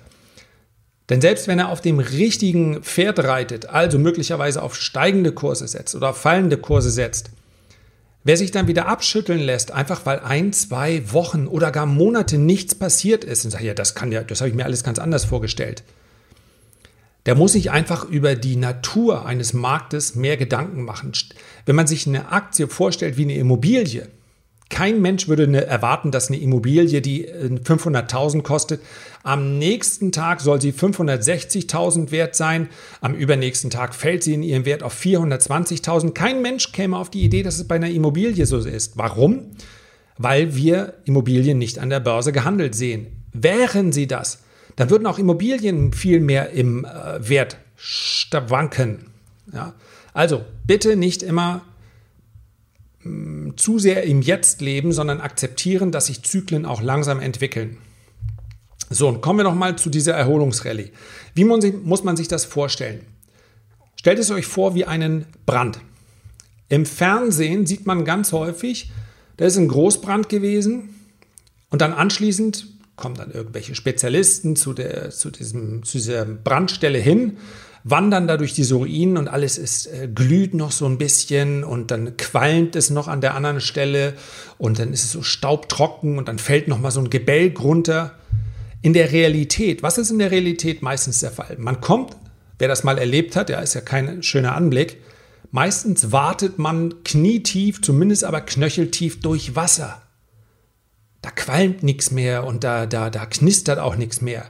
denn 1.08 1.22
selbst 1.22 1.48
wenn 1.48 1.60
er 1.60 1.70
auf 1.70 1.80
dem 1.80 2.00
richtigen 2.00 2.84
Pferd 2.84 3.20
reitet, 3.20 3.68
also 3.68 3.98
möglicherweise 4.00 4.62
auf 4.62 4.76
steigende 4.76 5.32
Kurse 5.32 5.68
setzt 5.68 5.96
oder 5.96 6.14
fallende 6.14 6.58
Kurse 6.58 6.92
setzt, 6.92 7.30
wer 8.26 8.36
sich 8.36 8.52
dann 8.52 8.68
wieder 8.68 8.88
abschütteln 8.88 9.40
lässt, 9.40 9.72
einfach 9.72 10.06
weil 10.06 10.20
ein, 10.20 10.52
zwei 10.52 11.14
Wochen 11.14 11.48
oder 11.48 11.72
gar 11.72 11.86
Monate 11.86 12.38
nichts 12.38 12.76
passiert 12.76 13.24
ist 13.24 13.46
und 13.46 13.52
sagt, 13.52 13.64
ja, 13.64 13.74
das 13.74 13.96
kann 13.96 14.12
ja, 14.12 14.24
das 14.24 14.42
habe 14.42 14.50
ich 14.50 14.56
mir 14.56 14.66
alles 14.66 14.84
ganz 14.84 15.00
anders 15.00 15.24
vorgestellt 15.24 15.84
der 17.26 17.36
muss 17.36 17.54
sich 17.54 17.72
einfach 17.72 18.08
über 18.08 18.36
die 18.36 18.56
Natur 18.56 19.26
eines 19.26 19.54
Marktes 19.54 20.16
mehr 20.16 20.38
Gedanken 20.38 20.84
machen. 20.84 21.12
Wenn 21.66 21.76
man 21.76 21.88
sich 21.88 22.08
eine 22.08 22.32
Aktie 22.32 22.68
vorstellt 22.68 23.18
wie 23.18 23.24
eine 23.24 23.36
Immobilie, 23.36 24.08
kein 24.70 25.02
Mensch 25.02 25.28
würde 25.28 25.44
eine, 25.44 25.66
erwarten, 25.66 26.12
dass 26.12 26.30
eine 26.30 26.40
Immobilie, 26.40 27.02
die 27.02 27.28
500.000 27.28 28.40
äh, 28.40 28.42
kostet, 28.42 28.82
am 29.24 29.60
nächsten 29.60 30.12
Tag 30.12 30.42
soll 30.42 30.60
sie 30.60 30.72
560.000 30.72 32.12
wert 32.12 32.36
sein, 32.36 32.70
am 33.00 33.14
übernächsten 33.14 33.70
Tag 33.70 33.94
fällt 33.94 34.24
sie 34.24 34.34
in 34.34 34.44
ihrem 34.44 34.66
Wert 34.66 34.82
auf 34.82 35.00
420.000. 35.00 36.12
Kein 36.12 36.42
Mensch 36.42 36.72
käme 36.72 36.98
auf 36.98 37.12
die 37.12 37.24
Idee, 37.24 37.44
dass 37.44 37.58
es 37.58 37.68
bei 37.68 37.76
einer 37.76 37.90
Immobilie 37.90 38.46
so 38.46 38.58
ist. 38.58 38.98
Warum? 38.98 39.52
Weil 40.18 40.56
wir 40.56 40.96
Immobilien 41.06 41.60
nicht 41.60 41.78
an 41.78 41.90
der 41.90 42.00
Börse 42.00 42.32
gehandelt 42.32 42.74
sehen. 42.74 43.08
Wären 43.34 43.92
sie 43.92 44.08
das, 44.08 44.45
dann 44.76 44.90
würden 44.90 45.08
auch 45.08 45.20
Immobilien 45.20 45.94
viel 45.94 46.20
mehr 46.20 46.52
im 46.52 46.86
äh, 46.86 47.28
Wert 47.28 47.58
wanken. 48.32 49.12
Ja? 49.54 49.74
Also 50.14 50.44
bitte 50.66 50.96
nicht 50.96 51.24
immer 51.24 51.62
mh, 53.04 53.12
mm, 53.12 53.58
zu 53.58 53.80
sehr 53.80 54.04
im 54.04 54.22
Jetzt 54.22 54.62
leben, 54.62 54.92
sondern 54.92 55.22
akzeptieren, 55.22 55.92
dass 55.92 56.08
sich 56.08 56.24
Zyklen 56.24 56.66
auch 56.66 56.82
langsam 56.82 57.20
entwickeln. 57.20 57.78
So, 58.90 59.08
und 59.08 59.22
kommen 59.22 59.40
wir 59.40 59.44
nochmal 59.44 59.78
zu 59.78 59.90
dieser 59.90 60.14
Erholungsrallye. 60.14 60.92
Wie 61.34 61.44
muss 61.44 62.04
man 62.04 62.16
sich 62.16 62.28
das 62.28 62.46
vorstellen? 62.46 63.02
Stellt 63.96 64.20
es 64.20 64.30
euch 64.30 64.46
vor 64.46 64.76
wie 64.76 64.86
einen 64.86 65.26
Brand. 65.46 65.80
Im 66.70 66.86
Fernsehen 66.86 67.66
sieht 67.66 67.86
man 67.86 68.06
ganz 68.06 68.32
häufig, 68.32 68.92
da 69.38 69.46
ist 69.46 69.58
ein 69.58 69.68
Großbrand 69.68 70.30
gewesen 70.30 70.96
und 71.70 71.82
dann 71.82 71.94
anschließend 71.94 72.68
kommen 72.96 73.16
dann 73.16 73.32
irgendwelche 73.32 73.76
Spezialisten 73.76 74.56
zu, 74.56 74.74
der, 74.74 75.10
zu, 75.10 75.30
diesem, 75.30 75.84
zu 75.84 75.98
dieser 75.98 76.26
Brandstelle 76.26 76.98
hin, 76.98 77.38
wandern 77.84 78.28
da 78.28 78.38
durch 78.38 78.54
diese 78.54 78.76
Ruinen 78.76 79.18
und 79.18 79.28
alles 79.28 79.58
ist, 79.58 79.88
äh, 79.88 80.08
glüht 80.14 80.54
noch 80.54 80.72
so 80.72 80.86
ein 80.86 80.98
bisschen 80.98 81.64
und 81.64 81.92
dann 81.92 82.18
qualmt 82.18 82.76
es 82.76 82.90
noch 82.90 83.08
an 83.08 83.22
der 83.22 83.36
anderen 83.36 83.62
Stelle 83.62 84.14
und 84.58 84.80
dann 84.80 84.92
ist 84.92 85.04
es 85.04 85.12
so 85.12 85.22
staubtrocken 85.22 86.18
und 86.18 86.28
dann 86.28 86.40
fällt 86.40 86.68
noch 86.68 86.80
mal 86.80 86.92
so 86.92 87.00
ein 87.00 87.10
Gebälk 87.10 87.62
runter. 87.62 88.16
In 88.82 88.94
der 88.94 89.12
Realität, 89.12 89.84
was 89.84 89.98
ist 89.98 90.12
in 90.12 90.20
der 90.20 90.32
Realität 90.32 90.82
meistens 90.82 91.20
der 91.20 91.32
Fall? 91.32 91.58
Man 91.60 91.82
kommt, 91.82 92.16
wer 92.60 92.68
das 92.68 92.84
mal 92.84 92.98
erlebt 92.98 93.36
hat, 93.36 93.50
ja, 93.50 93.60
ist 93.60 93.74
ja 93.74 93.82
kein 93.82 94.24
schöner 94.24 94.56
Anblick. 94.56 94.98
Meistens 95.52 96.12
wartet 96.12 96.58
man 96.60 97.04
knietief, 97.04 97.82
zumindest 97.82 98.24
aber 98.24 98.42
knöcheltief 98.42 99.22
durch 99.22 99.56
Wasser 99.56 100.02
da 101.26 101.32
qualmt 101.32 101.82
nichts 101.82 102.12
mehr 102.12 102.46
und 102.46 102.64
da, 102.64 102.86
da, 102.86 103.10
da 103.10 103.26
knistert 103.26 103.80
auch 103.80 103.96
nichts 103.96 104.22
mehr. 104.22 104.46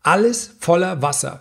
Alles 0.00 0.54
voller 0.60 1.02
Wasser. 1.02 1.40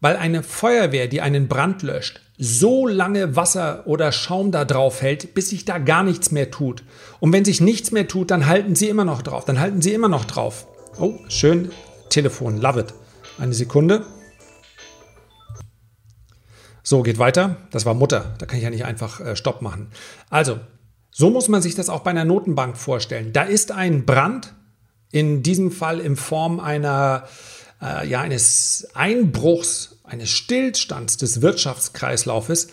Weil 0.00 0.16
eine 0.16 0.44
Feuerwehr, 0.44 1.08
die 1.08 1.20
einen 1.20 1.48
Brand 1.48 1.82
löscht, 1.82 2.20
so 2.38 2.86
lange 2.86 3.34
Wasser 3.34 3.84
oder 3.88 4.12
Schaum 4.12 4.52
da 4.52 4.64
drauf 4.64 5.02
hält, 5.02 5.34
bis 5.34 5.48
sich 5.48 5.64
da 5.64 5.78
gar 5.78 6.04
nichts 6.04 6.30
mehr 6.30 6.52
tut. 6.52 6.84
Und 7.18 7.32
wenn 7.32 7.44
sich 7.44 7.60
nichts 7.60 7.90
mehr 7.90 8.06
tut, 8.06 8.30
dann 8.30 8.46
halten 8.46 8.76
sie 8.76 8.88
immer 8.88 9.04
noch 9.04 9.22
drauf. 9.22 9.44
Dann 9.44 9.58
halten 9.58 9.82
sie 9.82 9.92
immer 9.92 10.08
noch 10.08 10.24
drauf. 10.24 10.68
Oh, 11.00 11.14
schön. 11.28 11.72
Telefon, 12.10 12.58
love 12.58 12.78
it. 12.78 12.94
Eine 13.40 13.54
Sekunde. 13.54 14.06
So, 16.84 17.02
geht 17.02 17.18
weiter. 17.18 17.56
Das 17.72 17.84
war 17.86 17.94
Mutter. 17.94 18.36
Da 18.38 18.46
kann 18.46 18.58
ich 18.58 18.64
ja 18.64 18.70
nicht 18.70 18.84
einfach 18.84 19.18
äh, 19.18 19.34
Stopp 19.34 19.62
machen. 19.62 19.90
Also, 20.30 20.60
so 21.18 21.30
muss 21.30 21.48
man 21.48 21.60
sich 21.60 21.74
das 21.74 21.88
auch 21.88 22.02
bei 22.04 22.12
einer 22.12 22.24
Notenbank 22.24 22.76
vorstellen. 22.76 23.32
Da 23.32 23.42
ist 23.42 23.72
ein 23.72 24.06
Brand, 24.06 24.54
in 25.10 25.42
diesem 25.42 25.72
Fall 25.72 25.98
in 25.98 26.14
Form 26.14 26.60
einer, 26.60 27.24
äh, 27.82 28.08
ja, 28.08 28.20
eines 28.20 28.86
Einbruchs, 28.94 29.98
eines 30.04 30.30
Stillstands 30.30 31.16
des 31.16 31.42
Wirtschaftskreislaufes. 31.42 32.68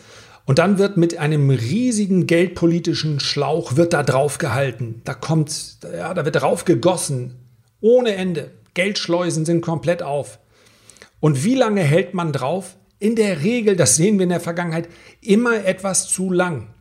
Und 0.45 0.59
dann 0.59 0.77
wird 0.77 0.95
mit 0.95 1.17
einem 1.17 1.49
riesigen 1.49 2.27
geldpolitischen 2.27 3.19
Schlauch 3.19 3.77
wird 3.77 3.93
da 3.93 4.03
drauf 4.03 4.37
gehalten. 4.37 5.01
Da 5.05 5.15
kommt, 5.15 5.77
ja, 5.81 6.13
da 6.13 6.23
wird 6.23 6.35
drauf 6.35 6.65
gegossen. 6.65 7.39
Ohne 7.81 8.13
Ende. 8.13 8.51
Geldschleusen 8.75 9.45
sind 9.45 9.61
komplett 9.61 10.03
auf. 10.03 10.37
Und 11.19 11.43
wie 11.43 11.55
lange 11.55 11.81
hält 11.81 12.13
man 12.13 12.31
drauf? 12.31 12.75
In 12.99 13.15
der 13.15 13.41
Regel, 13.41 13.75
das 13.75 13.95
sehen 13.95 14.19
wir 14.19 14.23
in 14.25 14.29
der 14.29 14.39
Vergangenheit, 14.39 14.87
immer 15.21 15.65
etwas 15.65 16.09
zu 16.09 16.31
lang. 16.31 16.74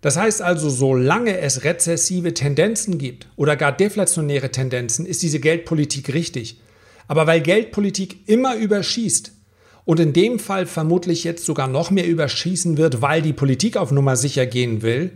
Das 0.00 0.16
heißt 0.16 0.40
also, 0.40 0.70
solange 0.70 1.38
es 1.38 1.64
rezessive 1.64 2.32
Tendenzen 2.32 2.98
gibt 2.98 3.28
oder 3.36 3.56
gar 3.56 3.72
deflationäre 3.72 4.50
Tendenzen, 4.50 5.04
ist 5.04 5.22
diese 5.22 5.40
Geldpolitik 5.40 6.14
richtig. 6.14 6.60
Aber 7.06 7.26
weil 7.26 7.40
Geldpolitik 7.40 8.28
immer 8.28 8.56
überschießt 8.56 9.32
und 9.84 10.00
in 10.00 10.12
dem 10.12 10.38
Fall 10.38 10.66
vermutlich 10.66 11.24
jetzt 11.24 11.44
sogar 11.44 11.68
noch 11.68 11.90
mehr 11.90 12.06
überschießen 12.06 12.76
wird, 12.76 13.02
weil 13.02 13.20
die 13.20 13.32
Politik 13.32 13.76
auf 13.76 13.90
Nummer 13.90 14.16
sicher 14.16 14.46
gehen 14.46 14.82
will 14.82 15.10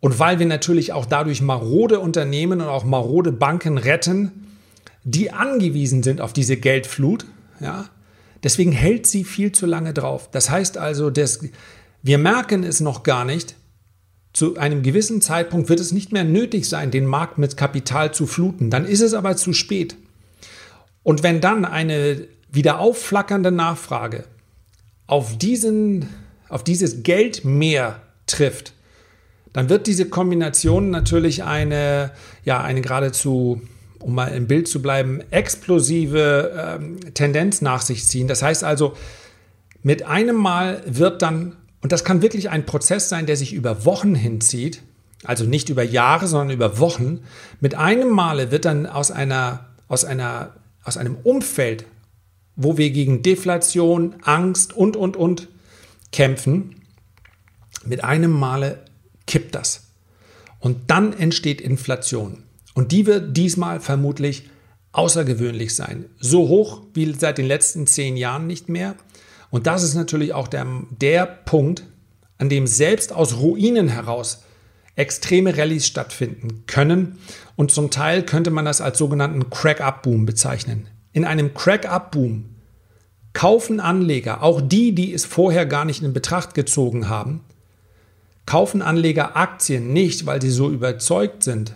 und 0.00 0.18
weil 0.18 0.38
wir 0.38 0.46
natürlich 0.46 0.92
auch 0.92 1.06
dadurch 1.06 1.40
marode 1.40 1.98
Unternehmen 1.98 2.60
und 2.60 2.68
auch 2.68 2.84
marode 2.84 3.32
Banken 3.32 3.78
retten, 3.78 4.46
die 5.02 5.32
angewiesen 5.32 6.02
sind 6.02 6.20
auf 6.20 6.32
diese 6.32 6.56
Geldflut, 6.56 7.26
ja, 7.60 7.86
deswegen 8.42 8.72
hält 8.72 9.06
sie 9.06 9.24
viel 9.24 9.52
zu 9.52 9.66
lange 9.66 9.94
drauf. 9.94 10.30
Das 10.30 10.50
heißt 10.50 10.78
also, 10.78 11.10
das, 11.10 11.40
wir 12.06 12.18
merken 12.18 12.62
es 12.62 12.80
noch 12.80 13.02
gar 13.02 13.24
nicht. 13.24 13.56
Zu 14.32 14.58
einem 14.58 14.82
gewissen 14.82 15.20
Zeitpunkt 15.20 15.68
wird 15.68 15.80
es 15.80 15.90
nicht 15.90 16.12
mehr 16.12 16.22
nötig 16.22 16.68
sein, 16.68 16.92
den 16.92 17.04
Markt 17.04 17.36
mit 17.36 17.56
Kapital 17.56 18.14
zu 18.14 18.26
fluten. 18.26 18.70
Dann 18.70 18.84
ist 18.84 19.00
es 19.00 19.12
aber 19.12 19.36
zu 19.36 19.52
spät. 19.52 19.96
Und 21.02 21.24
wenn 21.24 21.40
dann 21.40 21.64
eine 21.64 22.28
wieder 22.48 22.78
aufflackernde 22.78 23.50
Nachfrage 23.50 24.24
auf, 25.08 25.36
diesen, 25.36 26.08
auf 26.48 26.62
dieses 26.62 27.02
Geldmeer 27.02 28.00
trifft, 28.26 28.72
dann 29.52 29.68
wird 29.68 29.88
diese 29.88 30.08
Kombination 30.08 30.90
natürlich 30.90 31.42
eine, 31.42 32.12
ja, 32.44 32.62
eine 32.62 32.82
geradezu, 32.82 33.62
um 33.98 34.14
mal 34.14 34.28
im 34.28 34.46
Bild 34.46 34.68
zu 34.68 34.80
bleiben, 34.80 35.22
explosive 35.30 36.78
ähm, 36.78 37.14
Tendenz 37.14 37.62
nach 37.62 37.82
sich 37.82 38.06
ziehen. 38.06 38.28
Das 38.28 38.42
heißt 38.42 38.62
also, 38.62 38.96
mit 39.82 40.04
einem 40.04 40.36
Mal 40.36 40.82
wird 40.86 41.22
dann 41.22 41.56
und 41.86 41.92
das 41.92 42.02
kann 42.02 42.20
wirklich 42.20 42.50
ein 42.50 42.66
Prozess 42.66 43.08
sein, 43.08 43.26
der 43.26 43.36
sich 43.36 43.52
über 43.52 43.84
Wochen 43.84 44.16
hinzieht. 44.16 44.82
also 45.22 45.44
nicht 45.44 45.68
über 45.68 45.84
Jahre, 45.84 46.26
sondern 46.26 46.50
über 46.50 46.80
Wochen, 46.80 47.20
mit 47.60 47.76
einem 47.76 48.10
Male 48.10 48.50
wird 48.50 48.64
dann 48.64 48.86
aus 48.86 49.12
einer, 49.12 49.66
aus 49.86 50.04
einer, 50.04 50.56
aus 50.82 50.96
einem 50.96 51.14
Umfeld, 51.22 51.84
wo 52.56 52.76
wir 52.76 52.90
gegen 52.90 53.22
Deflation, 53.22 54.16
Angst 54.22 54.72
und, 54.72 54.96
und, 54.96 55.16
und 55.16 55.46
kämpfen, 56.10 56.82
mit 57.84 58.02
einem 58.02 58.32
Male 58.32 58.82
kippt 59.28 59.54
das. 59.54 59.84
Und 60.58 60.90
dann 60.90 61.12
entsteht 61.12 61.60
Inflation. 61.60 62.42
Und 62.74 62.90
die 62.90 63.06
wird 63.06 63.36
diesmal 63.36 63.78
vermutlich 63.78 64.50
außergewöhnlich 64.90 65.76
sein. 65.76 66.06
So 66.18 66.48
hoch 66.48 66.82
wie 66.94 67.14
seit 67.16 67.38
den 67.38 67.46
letzten 67.46 67.86
zehn 67.86 68.16
Jahren 68.16 68.48
nicht 68.48 68.68
mehr. 68.68 68.96
Und 69.56 69.66
das 69.66 69.82
ist 69.82 69.94
natürlich 69.94 70.34
auch 70.34 70.48
der, 70.48 70.66
der 70.90 71.24
Punkt, 71.24 71.84
an 72.36 72.50
dem 72.50 72.66
selbst 72.66 73.10
aus 73.10 73.38
Ruinen 73.38 73.88
heraus 73.88 74.42
extreme 74.96 75.56
Rallyes 75.56 75.86
stattfinden 75.86 76.64
können. 76.66 77.16
Und 77.56 77.70
zum 77.70 77.90
Teil 77.90 78.22
könnte 78.22 78.50
man 78.50 78.66
das 78.66 78.82
als 78.82 78.98
sogenannten 78.98 79.48
Crack-Up-Boom 79.48 80.26
bezeichnen. 80.26 80.88
In 81.14 81.24
einem 81.24 81.54
Crack-Up-Boom 81.54 82.50
kaufen 83.32 83.80
Anleger, 83.80 84.42
auch 84.42 84.60
die, 84.60 84.94
die 84.94 85.14
es 85.14 85.24
vorher 85.24 85.64
gar 85.64 85.86
nicht 85.86 86.02
in 86.02 86.12
Betracht 86.12 86.52
gezogen 86.52 87.08
haben, 87.08 87.40
kaufen 88.44 88.82
Anleger 88.82 89.38
Aktien 89.38 89.90
nicht, 89.94 90.26
weil 90.26 90.42
sie 90.42 90.50
so 90.50 90.68
überzeugt 90.68 91.44
sind 91.44 91.72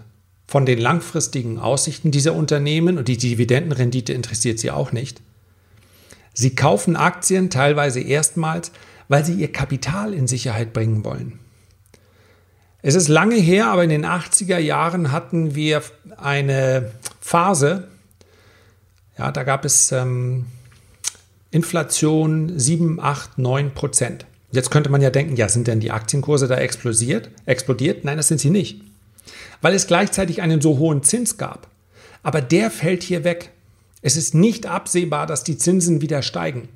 von 0.46 0.66
den 0.66 0.78
langfristigen 0.78 1.58
Aussichten 1.58 2.10
dieser 2.10 2.34
Unternehmen 2.34 2.98
und 2.98 3.08
die 3.08 3.16
Dividendenrendite 3.16 4.12
interessiert 4.12 4.58
sie 4.58 4.70
auch 4.70 4.92
nicht. 4.92 5.22
Sie 6.40 6.54
kaufen 6.54 6.96
Aktien 6.96 7.50
teilweise 7.50 8.00
erstmals, 8.00 8.72
weil 9.08 9.26
sie 9.26 9.34
ihr 9.34 9.52
Kapital 9.52 10.14
in 10.14 10.26
Sicherheit 10.26 10.72
bringen 10.72 11.04
wollen. 11.04 11.38
Es 12.80 12.94
ist 12.94 13.08
lange 13.08 13.36
her, 13.36 13.66
aber 13.66 13.84
in 13.84 13.90
den 13.90 14.06
80er 14.06 14.56
Jahren 14.56 15.12
hatten 15.12 15.54
wir 15.54 15.82
eine 16.16 16.92
Phase, 17.20 17.88
ja, 19.18 19.30
da 19.30 19.42
gab 19.42 19.66
es 19.66 19.92
ähm, 19.92 20.46
Inflation 21.50 22.58
7, 22.58 23.00
8, 23.00 23.36
9 23.36 23.74
Prozent. 23.74 24.24
Jetzt 24.50 24.70
könnte 24.70 24.88
man 24.88 25.02
ja 25.02 25.10
denken, 25.10 25.36
ja, 25.36 25.46
sind 25.50 25.66
denn 25.66 25.80
die 25.80 25.90
Aktienkurse 25.90 26.48
da 26.48 26.56
explodiert? 26.56 27.28
explodiert? 27.44 28.06
Nein, 28.06 28.16
das 28.16 28.28
sind 28.28 28.40
sie 28.40 28.48
nicht. 28.48 28.80
Weil 29.60 29.74
es 29.74 29.86
gleichzeitig 29.86 30.40
einen 30.40 30.62
so 30.62 30.78
hohen 30.78 31.02
Zins 31.02 31.36
gab. 31.36 31.68
Aber 32.22 32.40
der 32.40 32.70
fällt 32.70 33.02
hier 33.02 33.24
weg. 33.24 33.50
Es 34.02 34.16
ist 34.16 34.34
nicht 34.34 34.66
absehbar, 34.66 35.26
dass 35.26 35.44
die 35.44 35.58
Zinsen 35.58 36.00
wieder 36.00 36.22
steigen. 36.22 36.68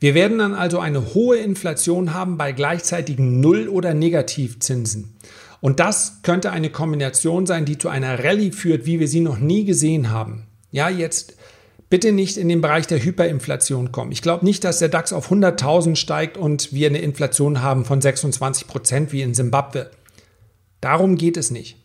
Wir 0.00 0.14
werden 0.14 0.38
dann 0.38 0.54
also 0.54 0.78
eine 0.78 1.14
hohe 1.14 1.38
Inflation 1.38 2.14
haben 2.14 2.36
bei 2.36 2.52
gleichzeitigen 2.52 3.40
Null- 3.40 3.68
oder 3.68 3.94
Negativzinsen. 3.94 5.16
Und 5.60 5.80
das 5.80 6.20
könnte 6.22 6.52
eine 6.52 6.70
Kombination 6.70 7.46
sein, 7.46 7.64
die 7.64 7.78
zu 7.78 7.88
einer 7.88 8.22
Rallye 8.22 8.52
führt, 8.52 8.86
wie 8.86 9.00
wir 9.00 9.08
sie 9.08 9.20
noch 9.20 9.38
nie 9.38 9.64
gesehen 9.64 10.10
haben. 10.10 10.46
Ja, 10.70 10.88
jetzt 10.88 11.34
bitte 11.90 12.12
nicht 12.12 12.36
in 12.36 12.48
den 12.48 12.60
Bereich 12.60 12.86
der 12.86 13.02
Hyperinflation 13.02 13.90
kommen. 13.90 14.12
Ich 14.12 14.22
glaube 14.22 14.44
nicht, 14.44 14.62
dass 14.62 14.78
der 14.78 14.88
DAX 14.88 15.12
auf 15.12 15.32
100.000 15.32 15.96
steigt 15.96 16.36
und 16.36 16.72
wir 16.72 16.88
eine 16.88 16.98
Inflation 16.98 17.62
haben 17.62 17.84
von 17.84 18.00
26 18.00 18.68
Prozent 18.68 19.12
wie 19.12 19.22
in 19.22 19.34
Simbabwe. 19.34 19.90
Darum 20.80 21.16
geht 21.16 21.36
es 21.36 21.50
nicht. 21.50 21.76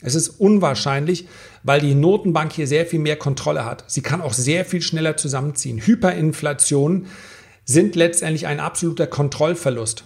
Es 0.00 0.14
ist 0.14 0.28
unwahrscheinlich, 0.28 1.26
weil 1.62 1.80
die 1.80 1.94
Notenbank 1.94 2.52
hier 2.52 2.66
sehr 2.66 2.86
viel 2.86 3.00
mehr 3.00 3.16
Kontrolle 3.16 3.64
hat. 3.64 3.84
Sie 3.86 4.02
kann 4.02 4.20
auch 4.20 4.34
sehr 4.34 4.64
viel 4.64 4.82
schneller 4.82 5.16
zusammenziehen. 5.16 5.78
Hyperinflationen 5.78 7.06
sind 7.64 7.96
letztendlich 7.96 8.46
ein 8.46 8.60
absoluter 8.60 9.06
Kontrollverlust. 9.06 10.04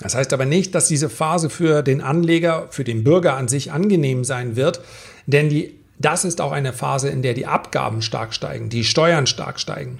Das 0.00 0.14
heißt 0.14 0.32
aber 0.32 0.46
nicht, 0.46 0.74
dass 0.74 0.88
diese 0.88 1.08
Phase 1.08 1.48
für 1.48 1.82
den 1.82 2.00
Anleger, 2.00 2.68
für 2.70 2.84
den 2.84 3.04
Bürger 3.04 3.36
an 3.36 3.48
sich 3.48 3.72
angenehm 3.72 4.24
sein 4.24 4.56
wird, 4.56 4.80
denn 5.26 5.48
die, 5.48 5.78
das 5.98 6.24
ist 6.24 6.40
auch 6.40 6.52
eine 6.52 6.72
Phase, 6.72 7.08
in 7.08 7.22
der 7.22 7.34
die 7.34 7.46
Abgaben 7.46 8.02
stark 8.02 8.34
steigen, 8.34 8.68
die 8.68 8.84
Steuern 8.84 9.26
stark 9.26 9.60
steigen. 9.60 9.98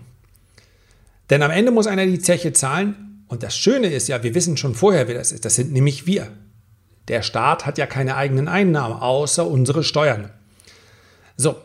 Denn 1.31 1.43
am 1.43 1.51
Ende 1.51 1.73
muss 1.73 1.87
einer 1.87 2.05
die 2.05 2.19
Zeche 2.19 2.53
zahlen 2.53 3.25
und 3.29 3.43
das 3.43 3.57
Schöne 3.57 3.89
ist 3.89 4.09
ja, 4.09 4.23
wir 4.23 4.35
wissen 4.35 4.57
schon 4.57 4.75
vorher, 4.75 5.09
wer 5.09 5.15
das 5.15 5.33
ist. 5.33 5.45
Das 5.45 5.55
sind 5.55 5.73
nämlich 5.73 6.07
wir. 6.07 6.29
Der 7.09 7.23
Staat 7.23 7.67
hat 7.67 7.79
ja 7.79 7.87
keine 7.87 8.17
eigenen 8.17 8.49
Einnahmen, 8.49 8.95
außer 8.95 9.47
unsere 9.47 9.83
Steuern. 9.85 10.31
So. 11.37 11.57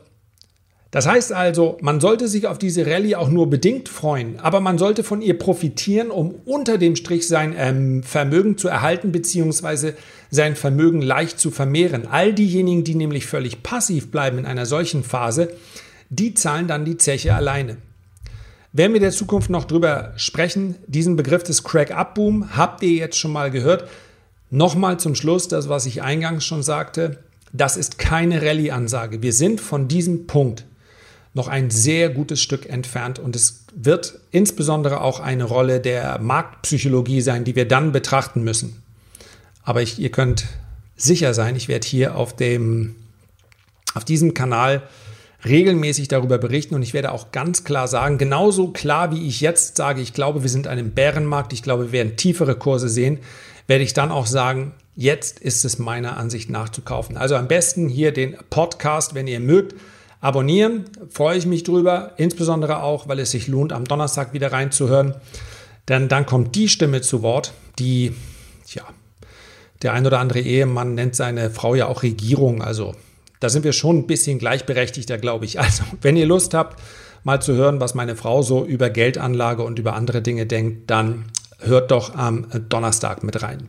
Das 0.90 1.06
heißt 1.06 1.34
also, 1.34 1.78
man 1.82 2.00
sollte 2.00 2.30
sich 2.30 2.48
auf 2.48 2.58
diese 2.58 2.88
Rallye 2.88 3.16
auch 3.16 3.30
nur 3.30 3.50
bedingt 3.50 3.90
freuen, 3.90 4.40
aber 4.40 4.62
man 4.62 4.78
sollte 4.78 5.04
von 5.04 5.22
ihr 5.22 5.38
profitieren, 5.38 6.10
um 6.12 6.34
unter 6.46 6.78
dem 6.78 6.96
Strich 6.96 7.28
sein 7.28 7.54
ähm, 7.58 8.04
Vermögen 8.04 8.58
zu 8.58 8.70
erhalten 8.70 9.12
bzw. 9.12 9.94
sein 10.32 10.56
Vermögen 10.56 11.02
leicht 11.02 11.40
zu 11.40 11.52
vermehren. 11.52 12.08
All 12.08 12.34
diejenigen, 12.34 12.86
die 12.86 12.96
nämlich 12.96 13.26
völlig 13.26 13.64
passiv 13.64 14.12
bleiben 14.12 14.40
in 14.40 14.46
einer 14.46 14.66
solchen 14.66 15.04
Phase, 15.04 15.50
die 16.10 16.34
zahlen 16.34 16.68
dann 16.68 16.86
die 16.86 16.98
Zeche 16.98 17.36
alleine. 17.36 17.78
Werden 18.72 18.94
wir 18.94 19.00
der 19.00 19.12
Zukunft 19.12 19.50
noch 19.50 19.66
drüber 19.66 20.14
sprechen, 20.16 20.76
diesen 20.88 21.16
Begriff 21.18 21.44
des 21.44 21.64
Crack-Up-Boom 21.64 22.56
habt 22.56 22.82
ihr 22.84 22.92
jetzt 22.92 23.18
schon 23.18 23.34
mal 23.34 23.52
gehört. 23.52 23.90
Nochmal 24.50 25.00
zum 25.00 25.16
Schluss 25.16 25.48
das, 25.48 25.68
was 25.70 25.86
ich 25.86 26.02
eingangs 26.02 26.46
schon 26.46 26.64
sagte. 26.64 27.20
Das 27.52 27.78
ist 27.78 27.98
keine 27.98 28.42
Rallye-Ansage. 28.42 29.22
Wir 29.22 29.34
sind 29.34 29.60
von 29.60 29.88
diesem 29.88 30.28
Punkt 30.28 30.66
noch 31.34 31.48
ein 31.48 31.70
sehr 31.70 32.10
gutes 32.10 32.42
Stück 32.42 32.68
entfernt 32.68 33.20
und 33.20 33.36
es 33.36 33.66
wird 33.76 34.20
insbesondere 34.32 35.02
auch 35.02 35.20
eine 35.20 35.44
Rolle 35.44 35.80
der 35.80 36.20
Marktpsychologie 36.20 37.22
sein, 37.22 37.44
die 37.44 37.56
wir 37.56 37.68
dann 37.68 37.92
betrachten 37.92 38.44
müssen. 38.44 38.82
Aber 39.64 39.82
ich, 39.82 40.00
ihr 40.00 40.12
könnt 40.12 40.46
sicher 40.96 41.34
sein, 41.34 41.56
ich 41.56 41.68
werde 41.68 41.88
hier 41.88 42.16
auf, 42.16 42.36
dem, 42.36 42.96
auf 43.94 44.04
diesem 44.04 44.34
Kanal 44.34 44.82
regelmäßig 45.46 46.08
darüber 46.08 46.40
berichten 46.40 46.74
und 46.74 46.82
ich 46.82 46.94
werde 46.94 47.12
auch 47.12 47.32
ganz 47.32 47.64
klar 47.64 47.88
sagen, 47.88 48.18
genauso 48.18 48.70
klar 48.70 49.12
wie 49.12 49.28
ich 49.28 49.40
jetzt 49.40 49.78
sage, 49.78 50.02
ich 50.02 50.14
glaube, 50.14 50.42
wir 50.42 50.50
sind 50.50 50.68
einem 50.68 50.92
Bärenmarkt, 50.92 51.54
ich 51.54 51.62
glaube, 51.62 51.86
wir 51.86 51.92
werden 51.92 52.18
tiefere 52.18 52.56
Kurse 52.56 52.90
sehen, 52.90 53.20
werde 53.68 53.84
ich 53.84 53.94
dann 53.94 54.12
auch 54.12 54.26
sagen, 54.26 54.74
jetzt 54.96 55.40
ist 55.40 55.64
es 55.66 55.78
meiner 55.78 56.18
Ansicht 56.18 56.50
nach 56.50 56.70
zu 56.70 56.82
kaufen. 56.82 57.18
Also 57.18 57.36
am 57.36 57.48
besten 57.48 57.88
hier 57.88 58.12
den 58.12 58.36
Podcast, 58.50 59.14
wenn 59.14 59.28
ihr 59.28 59.40
mögt, 59.40 59.76
abonnieren. 60.22 60.86
Freue 61.10 61.38
ich 61.38 61.46
mich 61.46 61.64
drüber, 61.64 62.14
insbesondere 62.18 62.82
auch, 62.82 63.08
weil 63.08 63.20
es 63.20 63.32
sich 63.32 63.48
lohnt, 63.48 63.74
am 63.74 63.86
Donnerstag 63.86 64.34
wieder 64.34 64.52
reinzuhören. 64.52 65.16
Denn 65.88 66.08
dann 66.08 66.26
kommt 66.26 66.56
die 66.56 66.68
Stimme 66.68 67.02
zu 67.02 67.22
Wort, 67.22 67.54
die, 67.80 68.14
ja, 68.74 68.84
der 69.84 69.94
ein 69.94 70.06
oder 70.06 70.20
andere 70.20 70.40
Ehemann 70.40 70.96
nennt 70.96 71.16
seine 71.16 71.52
Frau 71.52 71.76
ja 71.76 71.88
auch 71.88 72.04
Regierung. 72.04 72.62
Also 72.62 72.96
da 73.40 73.50
sind 73.50 73.64
wir 73.64 73.74
schon 73.74 74.00
ein 74.00 74.08
bisschen 74.08 74.40
gleichberechtigter, 74.40 75.18
glaube 75.18 75.46
ich. 75.46 75.60
Also 75.60 75.84
wenn 76.02 76.18
ihr 76.18 76.26
Lust 76.26 76.54
habt, 76.54 76.82
mal 77.24 77.42
zu 77.42 77.54
hören, 77.54 77.80
was 77.80 77.94
meine 77.94 78.16
Frau 78.16 78.42
so 78.42 78.66
über 78.66 78.90
Geldanlage 78.90 79.64
und 79.64 79.80
über 79.80 79.94
andere 79.94 80.22
Dinge 80.22 80.46
denkt, 80.46 80.90
dann 80.90 81.26
hört 81.60 81.92
doch 81.92 82.16
am 82.16 82.48
Donnerstag 82.70 83.24
mit 83.24 83.42
rein. 83.42 83.68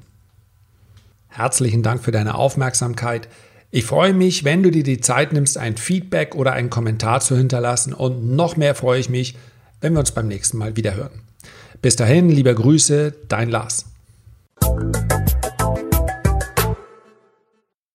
Herzlichen 1.28 1.82
Dank 1.82 2.02
für 2.02 2.10
deine 2.10 2.34
Aufmerksamkeit. 2.34 3.28
Ich 3.70 3.84
freue 3.84 4.14
mich, 4.14 4.44
wenn 4.44 4.62
du 4.62 4.70
dir 4.70 4.82
die 4.82 5.00
Zeit 5.00 5.32
nimmst, 5.32 5.58
ein 5.58 5.76
Feedback 5.76 6.34
oder 6.34 6.52
einen 6.52 6.70
Kommentar 6.70 7.20
zu 7.20 7.36
hinterlassen 7.36 7.92
und 7.92 8.34
noch 8.34 8.56
mehr 8.56 8.74
freue 8.74 8.98
ich 9.00 9.10
mich, 9.10 9.36
wenn 9.80 9.92
wir 9.92 10.00
uns 10.00 10.12
beim 10.12 10.26
nächsten 10.26 10.56
Mal 10.56 10.76
wieder 10.76 10.94
hören. 10.94 11.20
Bis 11.82 11.94
dahin, 11.94 12.30
liebe 12.30 12.54
Grüße, 12.54 13.14
dein 13.28 13.50
Lars. 13.50 13.84